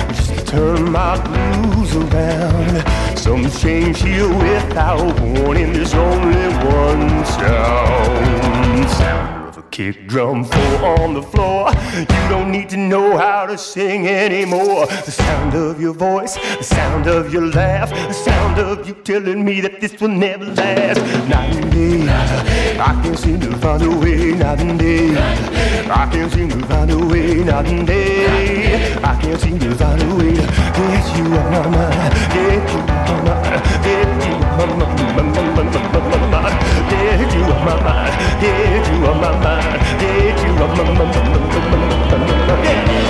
just 0.09 0.35
to 0.35 0.45
turn 0.45 0.91
my 0.91 1.15
blues 1.23 1.95
around. 1.95 3.17
Some 3.17 3.49
change 3.53 4.03
here 4.03 4.27
without 4.27 5.21
warning. 5.21 5.75
There's 5.75 5.95
only 5.95 6.49
one 6.67 7.25
sound. 7.25 8.91
Sound 8.91 9.44
kick 9.75 10.07
drum 10.07 10.45
four 10.45 11.01
on 11.01 11.15
the 11.15 11.23
floor. 11.23 11.69
You 11.99 12.29
don't 12.29 12.53
need 12.53 12.69
to 12.69 12.77
know 12.77 13.19
how 13.19 13.45
to 13.47 13.59
sing 13.59 14.07
anymore. 14.07 14.87
The 14.87 15.11
sound 15.11 15.55
of 15.55 15.81
your 15.81 15.93
voice, 15.93 16.37
the 16.59 16.63
sound 16.63 17.09
of 17.09 17.33
your 17.33 17.47
laugh, 17.47 17.91
the 17.91 18.13
sound 18.13 18.61
of 18.61 18.87
you 18.87 18.95
telling 18.95 19.45
me 19.45 19.61
that 19.63 19.81
this 19.81 20.01
will 20.01 20.15
never 20.27 20.45
last. 20.45 21.01
Night 21.29 21.57
and 21.57 21.73
day, 21.73 22.09
I 22.79 22.93
can't 23.03 23.19
seem 23.19 23.41
to 23.41 23.51
find 23.57 23.83
a 23.83 23.91
way. 23.91 24.31
Night 24.35 24.61
and 24.61 24.79
day, 24.79 25.11
I 25.91 26.09
can't 26.13 26.33
seem 26.33 26.51
to 26.51 26.67
find 26.69 26.93
a 26.93 26.99
way. 27.09 27.43
Night 27.43 27.67
and 27.67 27.85
day, 27.85 28.95
I 29.03 29.21
can't 29.21 29.41
seem 29.41 29.59
to 29.59 29.75
find 29.75 30.01
a 30.01 30.15
way 30.15 30.35
get 30.37 31.17
you 31.17 31.25
off 31.35 31.51
my 31.51 31.67
mind, 31.69 32.15
get 32.33 32.71
you 32.73 32.79
off 32.79 33.09
my 33.11 33.23
mind, 33.27 33.63
get 33.83 34.09
you 34.27 34.35
off 34.45 34.59
my 34.59 34.77
mind, 36.31 36.84
my, 37.65 37.75
my, 37.81 37.81
my, 37.81 37.81
my, 37.81 38.01
mind, 38.03 38.41
get 38.41 38.89
you 38.89 39.07
off 39.07 39.21
my 39.21 39.33
mind, 39.41 39.81
get 40.01 40.39
you 40.45 40.53
off 40.63 40.77
my 40.77 41.05
mind, 42.13 42.63
get 42.63 43.04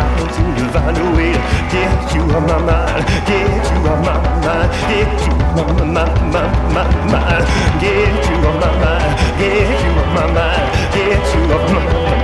can't 0.00 0.32
seem 0.32 0.54
to 0.56 0.64
find 0.72 0.96
a 0.96 1.04
way 1.16 1.32
to 1.32 1.40
get 1.70 2.14
you 2.14 2.22
on 2.22 2.46
my 2.46 2.58
mind, 2.64 3.04
get 3.28 3.64
you 3.70 3.90
on 3.90 4.00
my 4.00 4.16
mind, 4.40 4.70
get 4.88 5.20
you 5.26 5.32
on 5.60 5.76
my 5.76 5.84
mind, 5.84 6.32
my, 6.32 6.48
my 6.72 6.84
mind, 7.12 7.44
get 7.80 8.30
you 8.30 8.36
on 8.48 8.60
my 8.60 8.72
mind, 8.80 9.38
get 9.38 9.84
you 9.84 9.90
on 10.00 10.14
my 10.14 10.32
mind, 10.32 10.94
get 10.94 11.34
you 11.34 11.42
on 11.52 11.72
my 11.74 11.92
mind, 11.92 12.21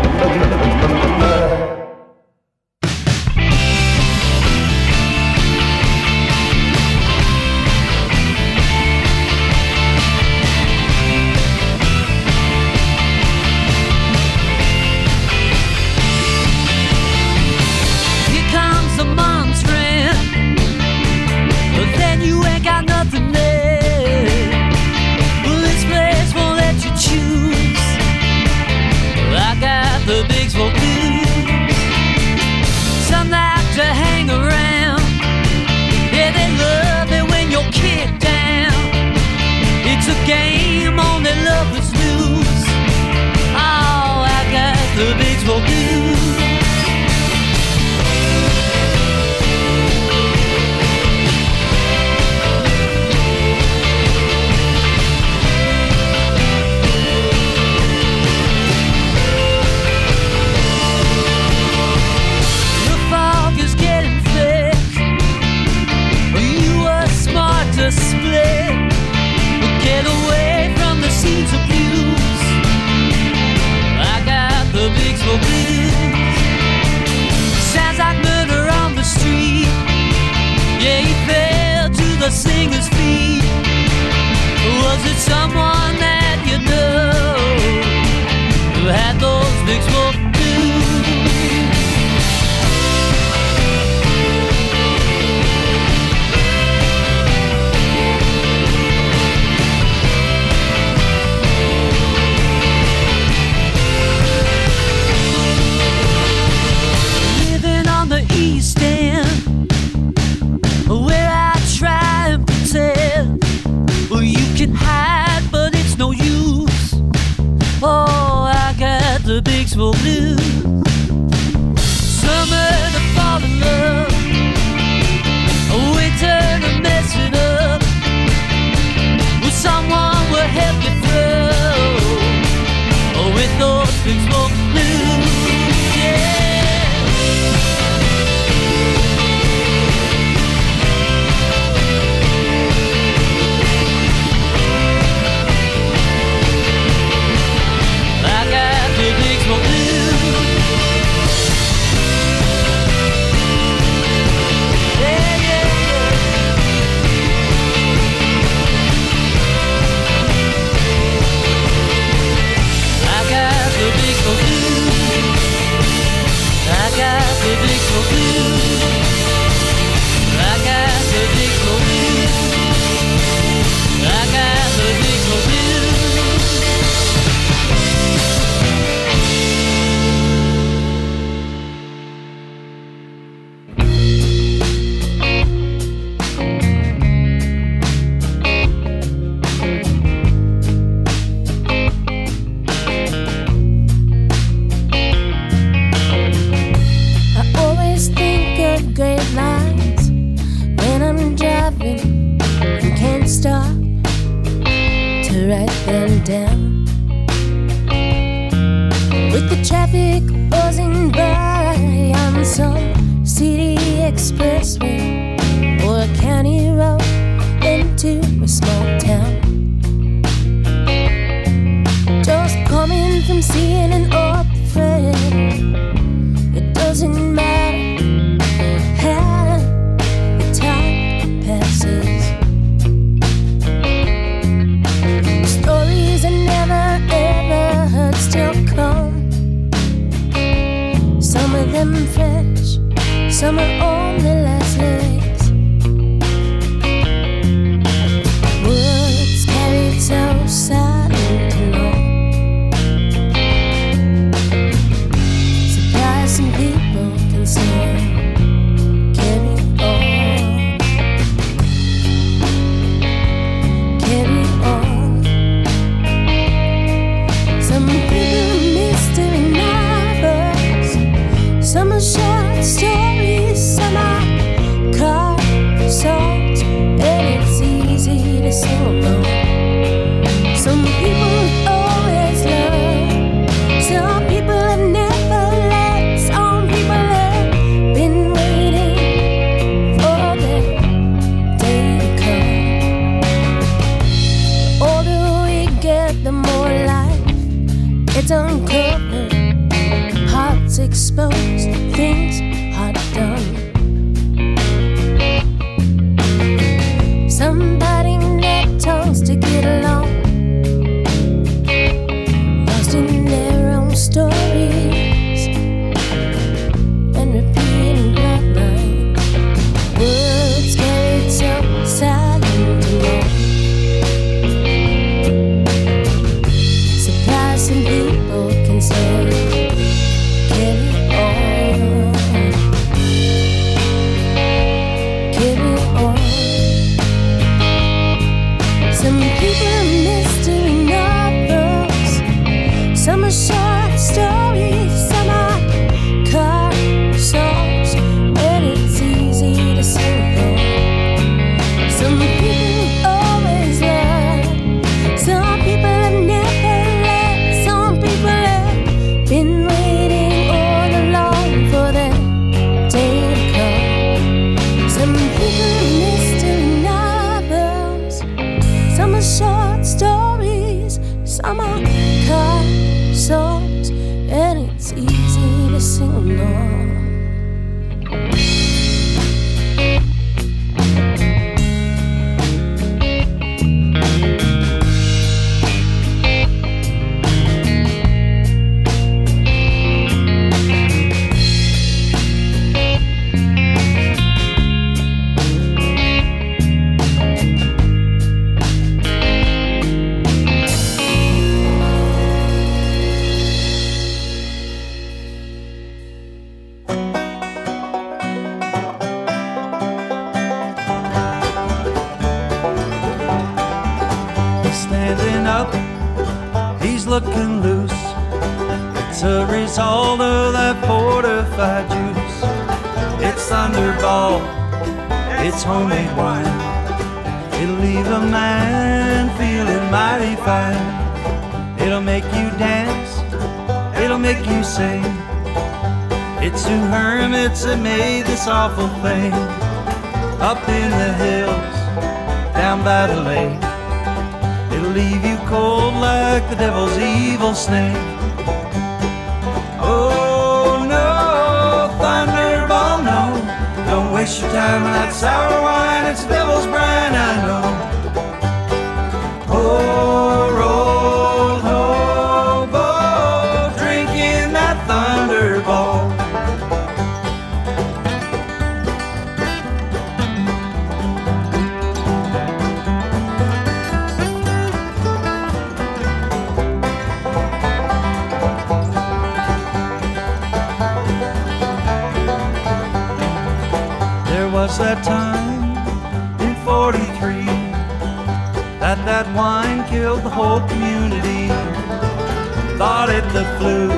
The 493.18 493.44
flu, 493.58 493.88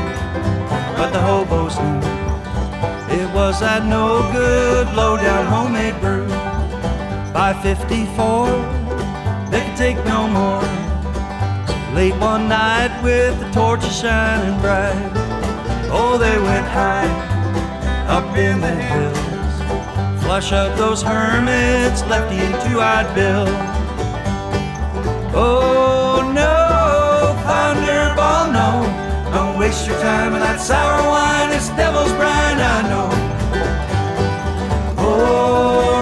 but 0.96 1.10
the 1.12 1.20
hobos 1.20 1.78
knew 1.78 2.00
it 3.22 3.32
was 3.34 3.60
that 3.60 3.84
no 3.84 4.22
good 4.32 4.92
low 4.96 5.16
down 5.18 5.44
homemade 5.46 6.00
brew. 6.00 6.26
By 7.30 7.52
54, 7.62 8.48
they 9.50 9.60
could 9.60 9.76
take 9.76 9.96
no 10.06 10.26
more. 10.26 10.62
Late 11.94 12.18
one 12.18 12.48
night 12.48 12.98
with 13.04 13.38
the 13.38 13.50
torches 13.50 14.00
shining 14.00 14.58
bright, 14.60 14.96
oh, 15.92 16.16
they 16.18 16.38
went 16.38 16.66
high 16.66 17.06
up 18.08 18.36
in 18.36 18.60
the 18.60 18.74
hills. 18.74 20.22
Flush 20.22 20.50
out 20.52 20.76
those 20.78 21.02
hermits, 21.02 22.02
lefty 22.06 22.36
and 22.36 22.54
two-eyed 22.64 23.14
Bill. 23.14 23.46
Oh 25.36 25.99
waste 29.70 29.86
your 29.86 30.00
time 30.00 30.32
with 30.32 30.42
that 30.42 30.60
sour 30.60 30.98
wine, 31.08 31.50
it's 31.56 31.68
devil's 31.78 32.10
brine, 32.18 32.58
I 32.58 32.78
know. 32.90 33.08
Poor 34.96 35.99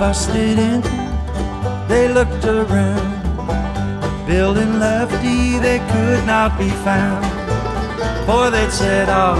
busted 0.00 0.58
in, 0.58 0.80
they 1.86 2.08
looked 2.08 2.46
around. 2.46 3.20
Bill 4.26 4.56
and 4.56 4.80
Lefty, 4.80 5.58
they 5.58 5.78
could 5.92 6.24
not 6.24 6.58
be 6.58 6.70
found. 6.70 7.22
For 8.24 8.48
they'd 8.48 8.72
set 8.72 9.10
off 9.10 9.38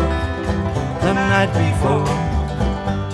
the 1.01 1.15
night 1.15 1.51
before 1.65 2.05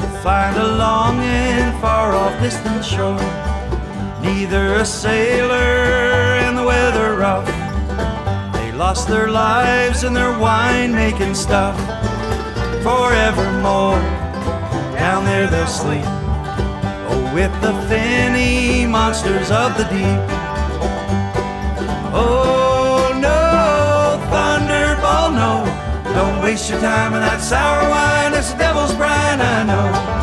to 0.01 0.07
find 0.24 0.57
a 0.57 0.76
long 0.76 1.20
and 1.20 1.80
far 1.80 2.14
off 2.14 2.34
distant 2.42 2.84
shore. 2.84 3.30
Neither 4.20 4.74
a 4.74 4.84
sailor 4.84 5.76
and 6.42 6.59
the 6.59 6.64
weather 6.64 7.14
rough. 7.14 7.47
They 8.55 8.72
lost 8.72 9.07
their 9.07 9.28
lives 9.30 10.03
in 10.03 10.14
their 10.14 10.36
wine 10.36 10.92
making 10.92 11.36
stuff. 11.36 11.76
Forevermore, 12.82 14.03
down 14.99 15.24
there 15.24 15.47
they'll 15.47 15.68
sleep. 15.68 16.15
With 17.37 17.53
the 17.61 17.74
finny 17.87 18.87
monsters 18.87 19.51
of 19.51 19.76
the 19.76 19.84
deep. 19.84 20.20
Oh 22.14 23.12
no, 23.20 24.18
Thunderball, 24.32 25.34
no. 25.34 26.14
Don't 26.14 26.43
waste 26.43 26.70
your 26.70 26.80
time 26.80 27.12
on 27.12 27.20
that 27.20 27.43
sour 27.43 27.91
wine. 27.91 28.32
It's 28.32 28.53
the 28.53 28.57
devil's 28.57 28.95
brine, 28.95 29.43
I 29.43 29.64
know. 29.64 30.15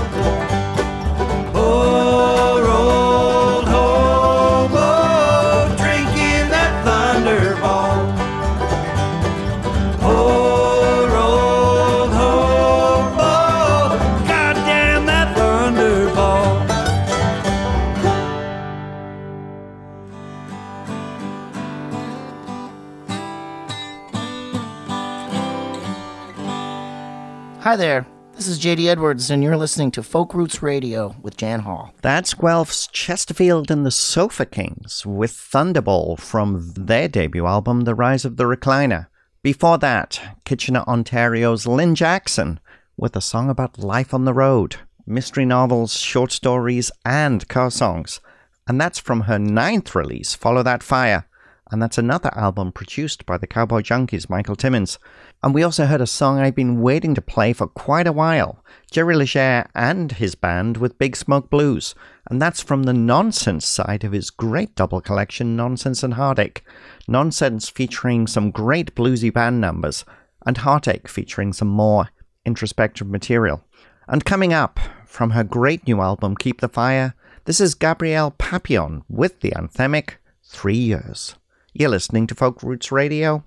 Hi 27.73 27.77
there. 27.77 28.05
This 28.35 28.47
is 28.47 28.59
JD 28.59 28.85
Edwards, 28.85 29.31
and 29.31 29.43
you're 29.43 29.57
listening 29.57 29.89
to 29.93 30.03
Folk 30.03 30.35
Roots 30.35 30.61
Radio 30.61 31.15
with 31.23 31.37
Jan 31.37 31.61
Hall. 31.61 31.91
That's 32.03 32.35
Guelph's 32.35 32.85
Chesterfield 32.85 33.71
and 33.71 33.83
the 33.83 33.89
Sofa 33.89 34.45
Kings 34.45 35.07
with 35.07 35.31
Thunderball 35.31 36.19
from 36.19 36.71
their 36.75 37.07
debut 37.07 37.47
album, 37.47 37.81
The 37.81 37.95
Rise 37.95 38.25
of 38.25 38.37
the 38.37 38.43
Recliner. 38.43 39.07
Before 39.41 39.79
that, 39.79 40.21
Kitchener, 40.45 40.83
Ontario's 40.87 41.65
Lynn 41.65 41.95
Jackson 41.95 42.59
with 42.95 43.15
a 43.15 43.21
song 43.21 43.49
about 43.49 43.79
life 43.79 44.13
on 44.13 44.25
the 44.25 44.35
road, 44.35 44.75
mystery 45.07 45.43
novels, 45.43 45.97
short 45.97 46.31
stories, 46.31 46.91
and 47.03 47.47
car 47.47 47.71
songs. 47.71 48.19
And 48.67 48.79
that's 48.79 48.99
from 48.99 49.21
her 49.21 49.39
ninth 49.39 49.95
release, 49.95 50.35
Follow 50.35 50.61
That 50.61 50.83
Fire. 50.83 51.25
And 51.71 51.81
that's 51.81 51.97
another 51.97 52.29
album 52.35 52.71
produced 52.71 53.25
by 53.25 53.37
the 53.37 53.47
Cowboy 53.47 53.81
Junkies, 53.81 54.29
Michael 54.29 54.55
Timmins. 54.55 54.99
And 55.41 55.53
we 55.53 55.63
also 55.63 55.85
heard 55.85 56.01
a 56.01 56.07
song 56.07 56.37
I've 56.37 56.55
been 56.55 56.81
waiting 56.81 57.15
to 57.15 57.21
play 57.21 57.53
for 57.53 57.67
quite 57.67 58.05
a 58.05 58.11
while 58.11 58.63
Jerry 58.91 59.15
Leger 59.15 59.67
and 59.73 60.11
his 60.11 60.35
band 60.35 60.77
with 60.77 60.99
Big 60.99 61.15
Smoke 61.15 61.49
Blues. 61.49 61.95
And 62.29 62.41
that's 62.41 62.61
from 62.61 62.83
the 62.83 62.93
Nonsense 62.93 63.65
side 63.65 64.03
of 64.03 64.11
his 64.11 64.29
great 64.29 64.75
double 64.75 65.01
collection, 65.01 65.55
Nonsense 65.55 66.03
and 66.03 66.13
Heartache. 66.13 66.63
Nonsense 67.07 67.69
featuring 67.69 68.27
some 68.27 68.51
great 68.51 68.93
bluesy 68.95 69.33
band 69.33 69.59
numbers, 69.59 70.05
and 70.45 70.57
Heartache 70.57 71.07
featuring 71.07 71.53
some 71.53 71.69
more 71.69 72.09
introspective 72.45 73.07
material. 73.07 73.63
And 74.07 74.25
coming 74.25 74.53
up 74.53 74.79
from 75.05 75.31
her 75.31 75.43
great 75.43 75.87
new 75.87 76.01
album, 76.01 76.35
Keep 76.35 76.61
the 76.61 76.69
Fire, 76.69 77.15
this 77.45 77.59
is 77.59 77.75
Gabrielle 77.75 78.31
Papillon 78.31 79.03
with 79.09 79.41
the 79.41 79.51
anthemic 79.51 80.15
Three 80.43 80.77
Years. 80.77 81.35
You're 81.75 81.89
listening 81.89 82.27
to 82.27 82.35
Folk 82.35 82.61
Roots 82.61 82.91
Radio, 82.91 83.43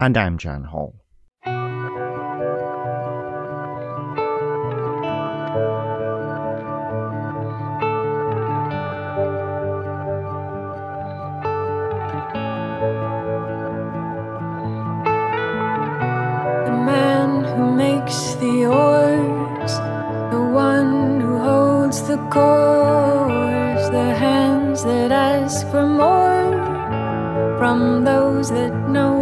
and 0.00 0.16
I'm 0.16 0.38
Jan 0.38 0.64
Hall. 0.64 0.96
The 1.44 1.52
man 16.74 17.44
who 17.44 17.76
makes 17.76 18.34
the 18.34 18.66
oars, 18.66 19.74
the 20.32 20.42
one 20.42 21.20
who 21.20 21.38
holds 21.38 22.02
the 22.02 22.16
course, 22.32 23.88
the 23.90 24.12
hands 24.12 24.82
that 24.82 25.12
ask 25.12 25.64
for 25.68 25.86
more 25.86 26.19
from 27.60 28.04
those 28.04 28.48
that 28.48 28.72
know 28.88 29.19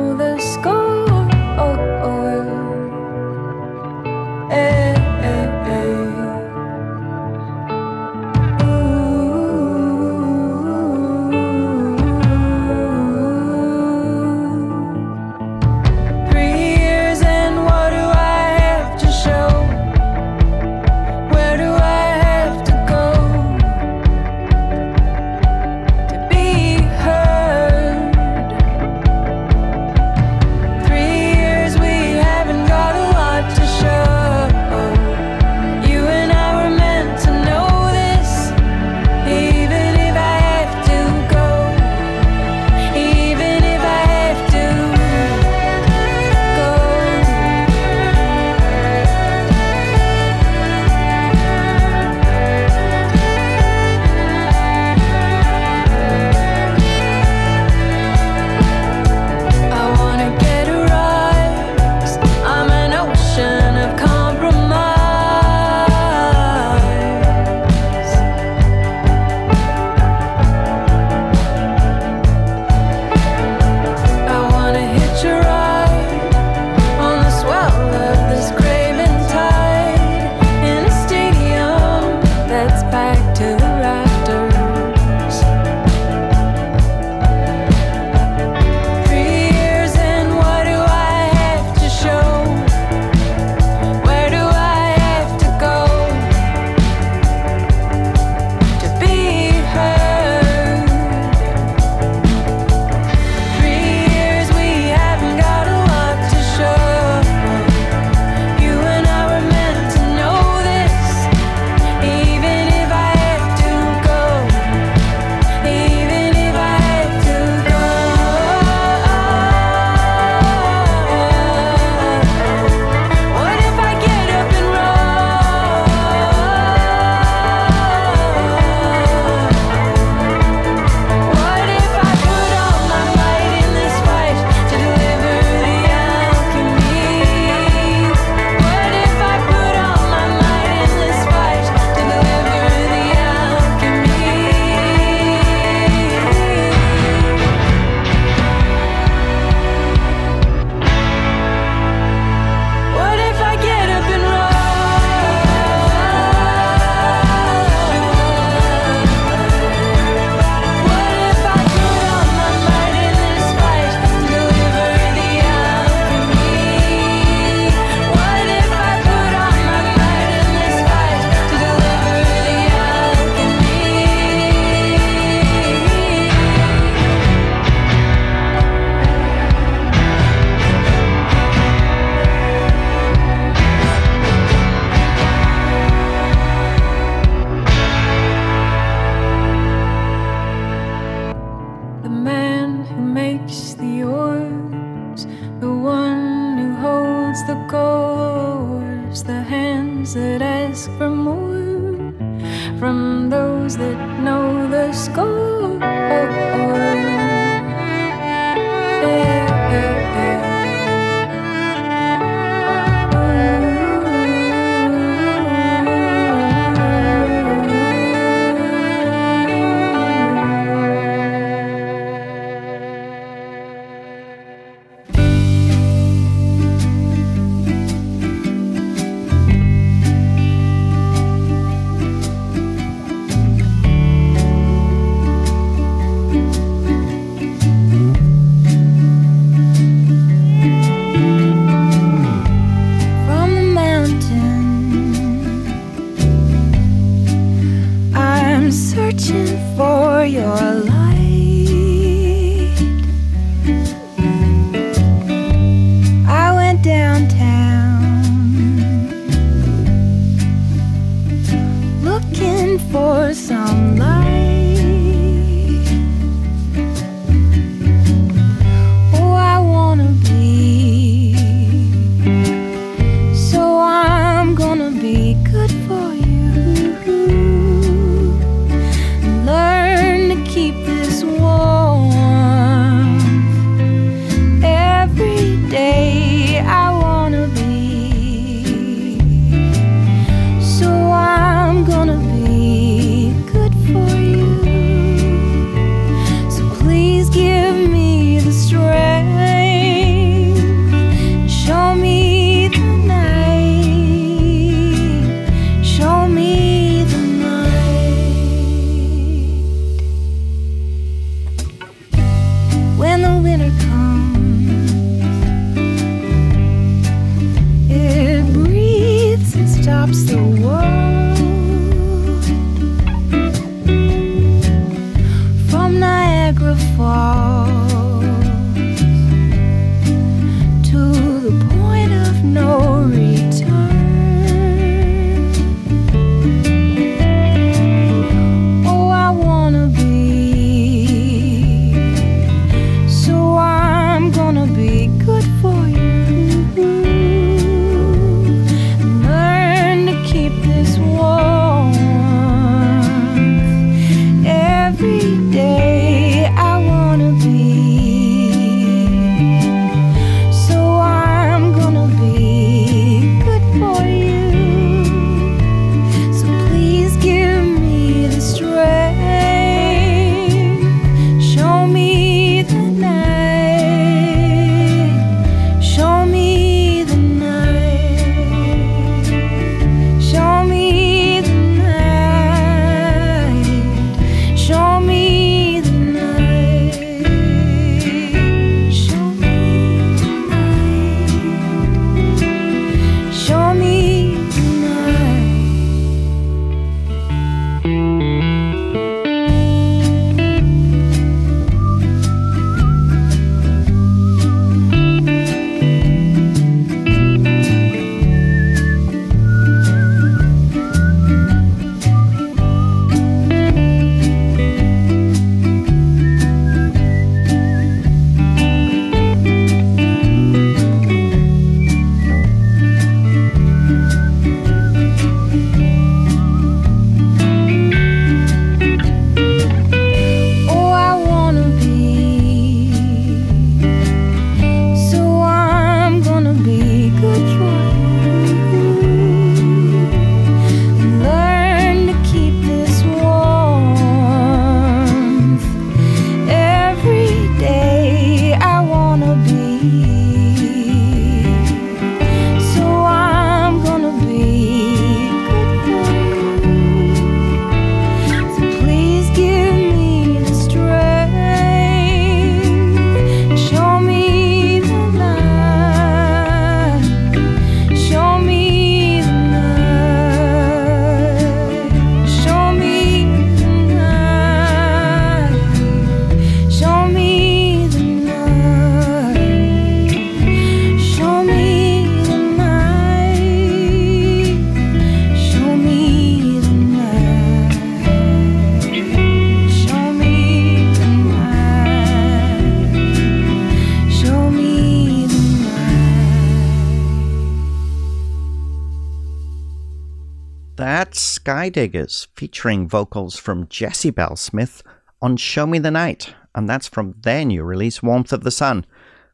Diggers 501.71 502.29
featuring 502.35 502.89
vocals 502.89 503.39
from 503.39 503.69
Jessie 503.69 504.11
Bell 504.11 504.37
Smith 504.37 504.83
on 505.21 505.37
Show 505.37 505.67
Me 505.67 505.79
the 505.79 505.91
Night, 505.91 506.35
and 506.55 506.69
that's 506.69 506.89
from 506.89 507.15
their 507.23 507.45
new 507.45 507.63
release, 507.63 508.03
Warmth 508.03 508.33
of 508.33 508.45
the 508.45 508.51
Sun. 508.51 508.87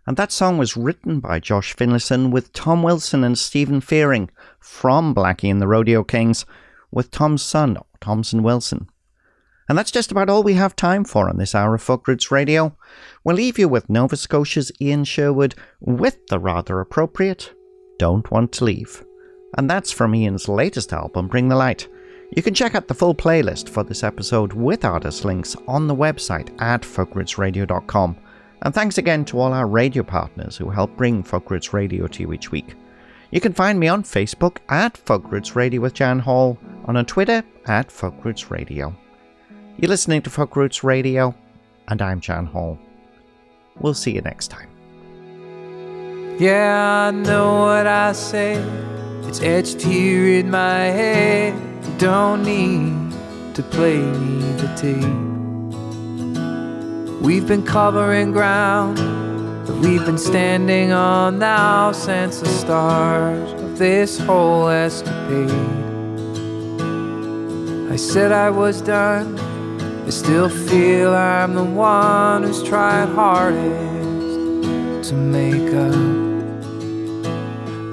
And 0.06 0.16
that 0.16 0.32
song 0.32 0.58
was 0.58 0.76
written 0.76 1.20
by 1.20 1.40
Josh 1.40 1.74
Finlayson 1.74 2.30
with 2.30 2.52
Tom 2.52 2.82
Wilson 2.82 3.24
and 3.24 3.38
Stephen 3.38 3.80
Fearing 3.80 4.30
from 4.60 5.14
Blackie 5.14 5.50
and 5.50 5.62
the 5.62 5.66
Rodeo 5.66 6.04
Kings, 6.04 6.44
with 6.90 7.10
Tom's 7.10 7.42
son, 7.42 7.78
Thompson 8.00 8.42
Wilson. 8.42 8.88
And 9.68 9.78
that's 9.78 9.90
just 9.90 10.12
about 10.12 10.28
all 10.28 10.42
we 10.42 10.54
have 10.54 10.76
time 10.76 11.04
for 11.04 11.28
on 11.28 11.38
this 11.38 11.54
hour 11.54 11.74
of 11.74 11.82
Folk 11.82 12.06
Roots 12.06 12.30
Radio. 12.30 12.76
We'll 13.24 13.36
leave 13.36 13.58
you 13.58 13.68
with 13.68 13.88
Nova 13.88 14.16
Scotia's 14.16 14.70
Ian 14.80 15.04
Sherwood 15.04 15.54
with 15.80 16.26
the 16.26 16.38
rather 16.38 16.80
appropriate 16.80 17.54
Don't 17.98 18.30
Want 18.30 18.52
to 18.52 18.64
Leave. 18.64 19.04
And 19.56 19.70
that's 19.70 19.90
from 19.90 20.14
Ian's 20.14 20.48
latest 20.48 20.92
album, 20.92 21.28
Bring 21.28 21.48
the 21.48 21.56
Light. 21.56 21.88
You 22.34 22.42
can 22.42 22.52
check 22.52 22.74
out 22.74 22.88
the 22.88 22.94
full 22.94 23.14
playlist 23.14 23.68
for 23.68 23.84
this 23.84 24.02
episode 24.02 24.52
with 24.52 24.84
artist 24.84 25.24
links 25.24 25.54
on 25.68 25.86
the 25.86 25.94
website 25.94 26.50
at 26.60 26.82
folkrootsradio.com. 26.82 28.16
And 28.62 28.74
thanks 28.74 28.98
again 28.98 29.24
to 29.26 29.38
all 29.38 29.52
our 29.52 29.68
radio 29.68 30.02
partners 30.02 30.56
who 30.56 30.68
help 30.68 30.96
bring 30.96 31.22
Folk 31.22 31.48
Roots 31.50 31.72
Radio 31.72 32.08
to 32.08 32.22
you 32.22 32.32
each 32.32 32.50
week. 32.50 32.74
You 33.30 33.40
can 33.40 33.52
find 33.52 33.78
me 33.78 33.86
on 33.86 34.02
Facebook 34.02 34.58
at 34.68 34.96
Folk 34.96 35.30
Roots 35.30 35.54
Radio 35.54 35.80
with 35.80 35.94
Jan 35.94 36.18
Hall, 36.18 36.58
on 36.86 37.04
Twitter 37.04 37.44
at 37.66 37.92
Folk 37.92 38.24
Roots 38.24 38.50
Radio. 38.50 38.94
You're 39.76 39.90
listening 39.90 40.22
to 40.22 40.30
Folk 40.30 40.56
Roots 40.56 40.82
Radio, 40.82 41.34
and 41.86 42.02
I'm 42.02 42.20
Jan 42.20 42.46
Hall. 42.46 42.78
We'll 43.78 43.94
see 43.94 44.12
you 44.12 44.22
next 44.22 44.48
time. 44.48 44.68
Yeah, 46.38 47.08
I 47.08 47.10
know 47.12 47.60
what 47.62 47.86
I 47.86 48.12
say. 48.12 48.54
It's 49.22 49.40
etched 49.40 49.82
here 49.82 50.40
in 50.40 50.50
my 50.50 50.78
head. 50.78 51.73
Don't 52.04 52.44
need 52.44 52.92
to 53.54 53.62
play 53.62 53.96
me 53.96 54.40
the 54.60 54.68
tape. 54.76 55.22
We've 57.22 57.48
been 57.48 57.64
covering 57.64 58.30
ground 58.30 58.98
that 58.98 59.74
we've 59.76 60.04
been 60.04 60.18
standing 60.18 60.92
on 60.92 61.38
now 61.38 61.92
since 61.92 62.40
the 62.40 62.48
start 62.48 63.48
of 63.58 63.78
this 63.78 64.18
whole 64.18 64.68
escapade. 64.68 65.50
I 67.90 67.96
said 67.96 68.32
I 68.32 68.50
was 68.50 68.82
done. 68.82 69.38
I 70.06 70.10
still 70.10 70.50
feel 70.50 71.14
I'm 71.14 71.54
the 71.54 71.64
one 71.64 72.42
who's 72.42 72.62
tried 72.62 73.08
hardest 73.14 75.08
to 75.08 75.14
make 75.14 75.72
up. 75.72 75.94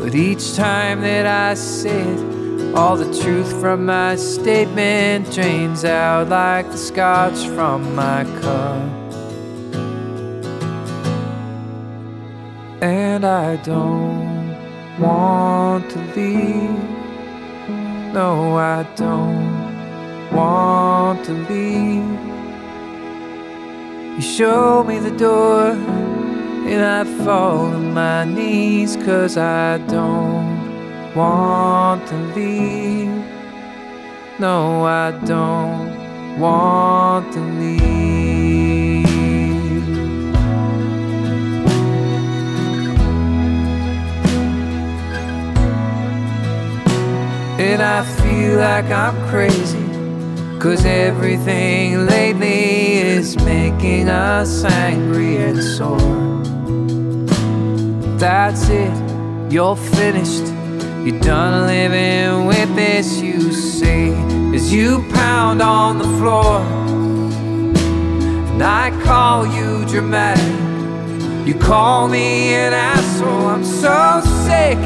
But 0.01 0.16
each 0.16 0.53
time 0.57 0.99
that 0.99 1.26
I 1.26 1.53
say 1.53 2.01
it, 2.01 2.30
all 2.74 2.95
the 2.95 3.11
truth 3.22 3.51
from 3.59 3.86
my 3.86 4.15
statement 4.15 5.32
drains 5.32 5.84
out 5.84 6.30
like 6.30 6.69
the 6.72 6.78
scotch 6.78 7.47
from 7.47 7.95
my 7.95 8.24
cup. 8.41 8.89
And 12.82 13.26
I 13.26 13.57
don't 13.57 14.57
want 14.99 15.89
to 15.91 15.99
leave. 16.15 16.89
No, 18.13 18.57
I 18.57 18.84
don't 18.95 20.32
want 20.32 21.26
to 21.26 21.34
leave. 21.34 22.19
You 24.15 24.22
show 24.22 24.84
me 24.84 24.99
the 24.99 25.11
door, 25.11 25.72
and 25.72 26.84
I 26.84 27.03
fall 27.26 27.65
on 27.65 27.93
my 27.93 28.24
knees, 28.24 28.95
cause 28.95 29.38
I 29.38 29.78
don't 29.80 30.61
want 31.16 32.07
to 32.07 32.16
leave. 32.36 33.26
No, 34.39 34.86
I 34.86 35.12
don't 35.26 36.39
want 36.39 37.34
to 37.34 37.39
leave. 37.39 37.82
And 47.59 47.82
I 47.82 48.03
feel 48.03 48.57
like 48.59 48.86
I'm 48.86 49.16
crazy. 49.28 49.80
Cause 50.59 50.86
everything 50.86 52.05
lately 52.05 52.97
is 52.97 53.36
making 53.43 54.09
us 54.09 54.64
angry 54.64 55.38
and 55.38 55.62
sore. 55.62 55.97
That's 58.20 58.70
it, 58.70 59.51
you're 59.51 59.76
finished. 59.76 60.61
You're 61.03 61.19
done 61.19 61.65
living 61.65 62.45
with 62.45 62.75
this, 62.75 63.19
you 63.21 63.51
say, 63.51 64.13
as 64.53 64.71
you 64.71 65.03
pound 65.13 65.59
on 65.59 65.97
the 65.97 66.03
floor. 66.19 66.59
And 68.51 68.61
I 68.61 68.91
call 69.03 69.47
you 69.47 69.83
dramatic. 69.87 70.43
You 71.47 71.55
call 71.55 72.07
me 72.07 72.53
an 72.53 72.73
asshole. 72.73 73.47
I'm 73.47 73.63
so 73.63 74.21
sick 74.45 74.77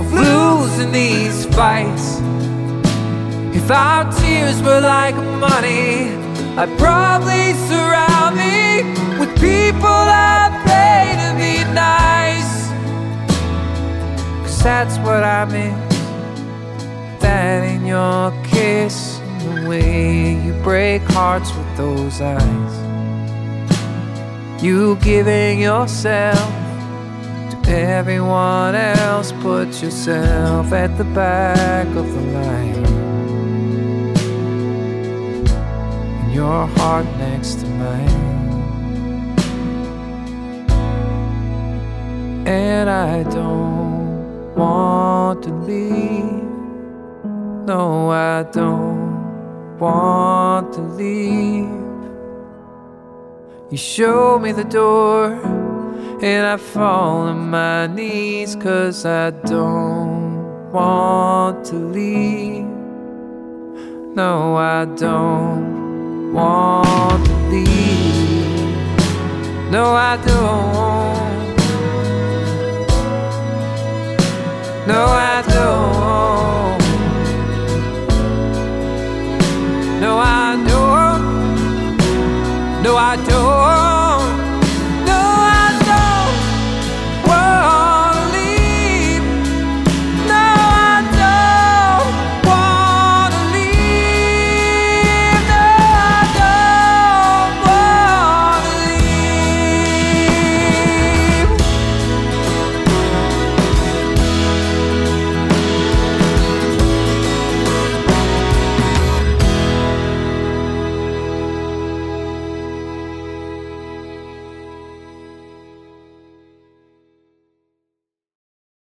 of 0.00 0.10
losing 0.10 0.90
these 0.90 1.44
fights. 1.54 2.18
If 3.54 3.70
our 3.70 4.10
tears 4.10 4.62
were 4.62 4.80
like 4.80 5.16
money, 5.16 6.16
I'd 6.56 6.74
probably 6.78 7.52
surround 7.68 8.36
me 8.36 8.77
miss. 15.44 15.98
That 17.20 17.62
in 17.64 17.86
your 17.86 18.32
kiss, 18.44 19.20
the 19.40 19.68
way 19.68 20.34
you 20.44 20.52
break 20.62 21.02
hearts 21.02 21.54
with 21.54 21.76
those 21.76 22.20
eyes. 22.20 22.88
You 24.62 24.96
giving 24.96 25.60
yourself 25.60 26.38
to 27.50 27.58
everyone 27.68 28.74
else, 28.74 29.32
put 29.40 29.82
yourself 29.82 30.72
at 30.72 30.96
the 30.98 31.04
back 31.04 31.86
of 31.88 32.12
the 32.14 32.20
line. 32.32 32.86
And 36.22 36.32
your 36.32 36.66
heart 36.66 37.06
next 37.18 37.60
to 37.60 37.66
mine. 37.66 38.28
And 42.46 42.88
I 42.90 43.22
don't 43.24 43.77
want 44.58 45.44
to 45.44 45.52
leave. 45.52 46.42
No, 47.70 48.10
I 48.10 48.42
don't 48.42 49.78
want 49.78 50.72
to 50.72 50.80
leave. 50.80 51.68
You 53.70 53.76
show 53.76 54.38
me 54.38 54.50
the 54.52 54.64
door, 54.64 55.34
and 56.22 56.46
I 56.46 56.56
fall 56.56 57.28
on 57.28 57.50
my 57.50 57.86
knees, 57.86 58.56
cause 58.56 59.06
I 59.06 59.30
don't 59.30 60.72
want 60.72 61.64
to 61.66 61.76
leave. 61.76 62.66
No, 64.16 64.56
I 64.56 64.84
don't 64.96 66.32
want 66.32 67.24
to 67.26 67.34
leave. 67.50 68.10
No, 69.70 69.84
I 69.92 70.16
don't. 70.26 71.07
No, 74.88 75.04
I 75.04 75.42
don't. 75.42 76.78
No, 80.00 80.16
I 80.16 80.56
don't. 80.66 81.22
No, 82.82 82.96
I 82.96 83.16
don't. 83.28 83.97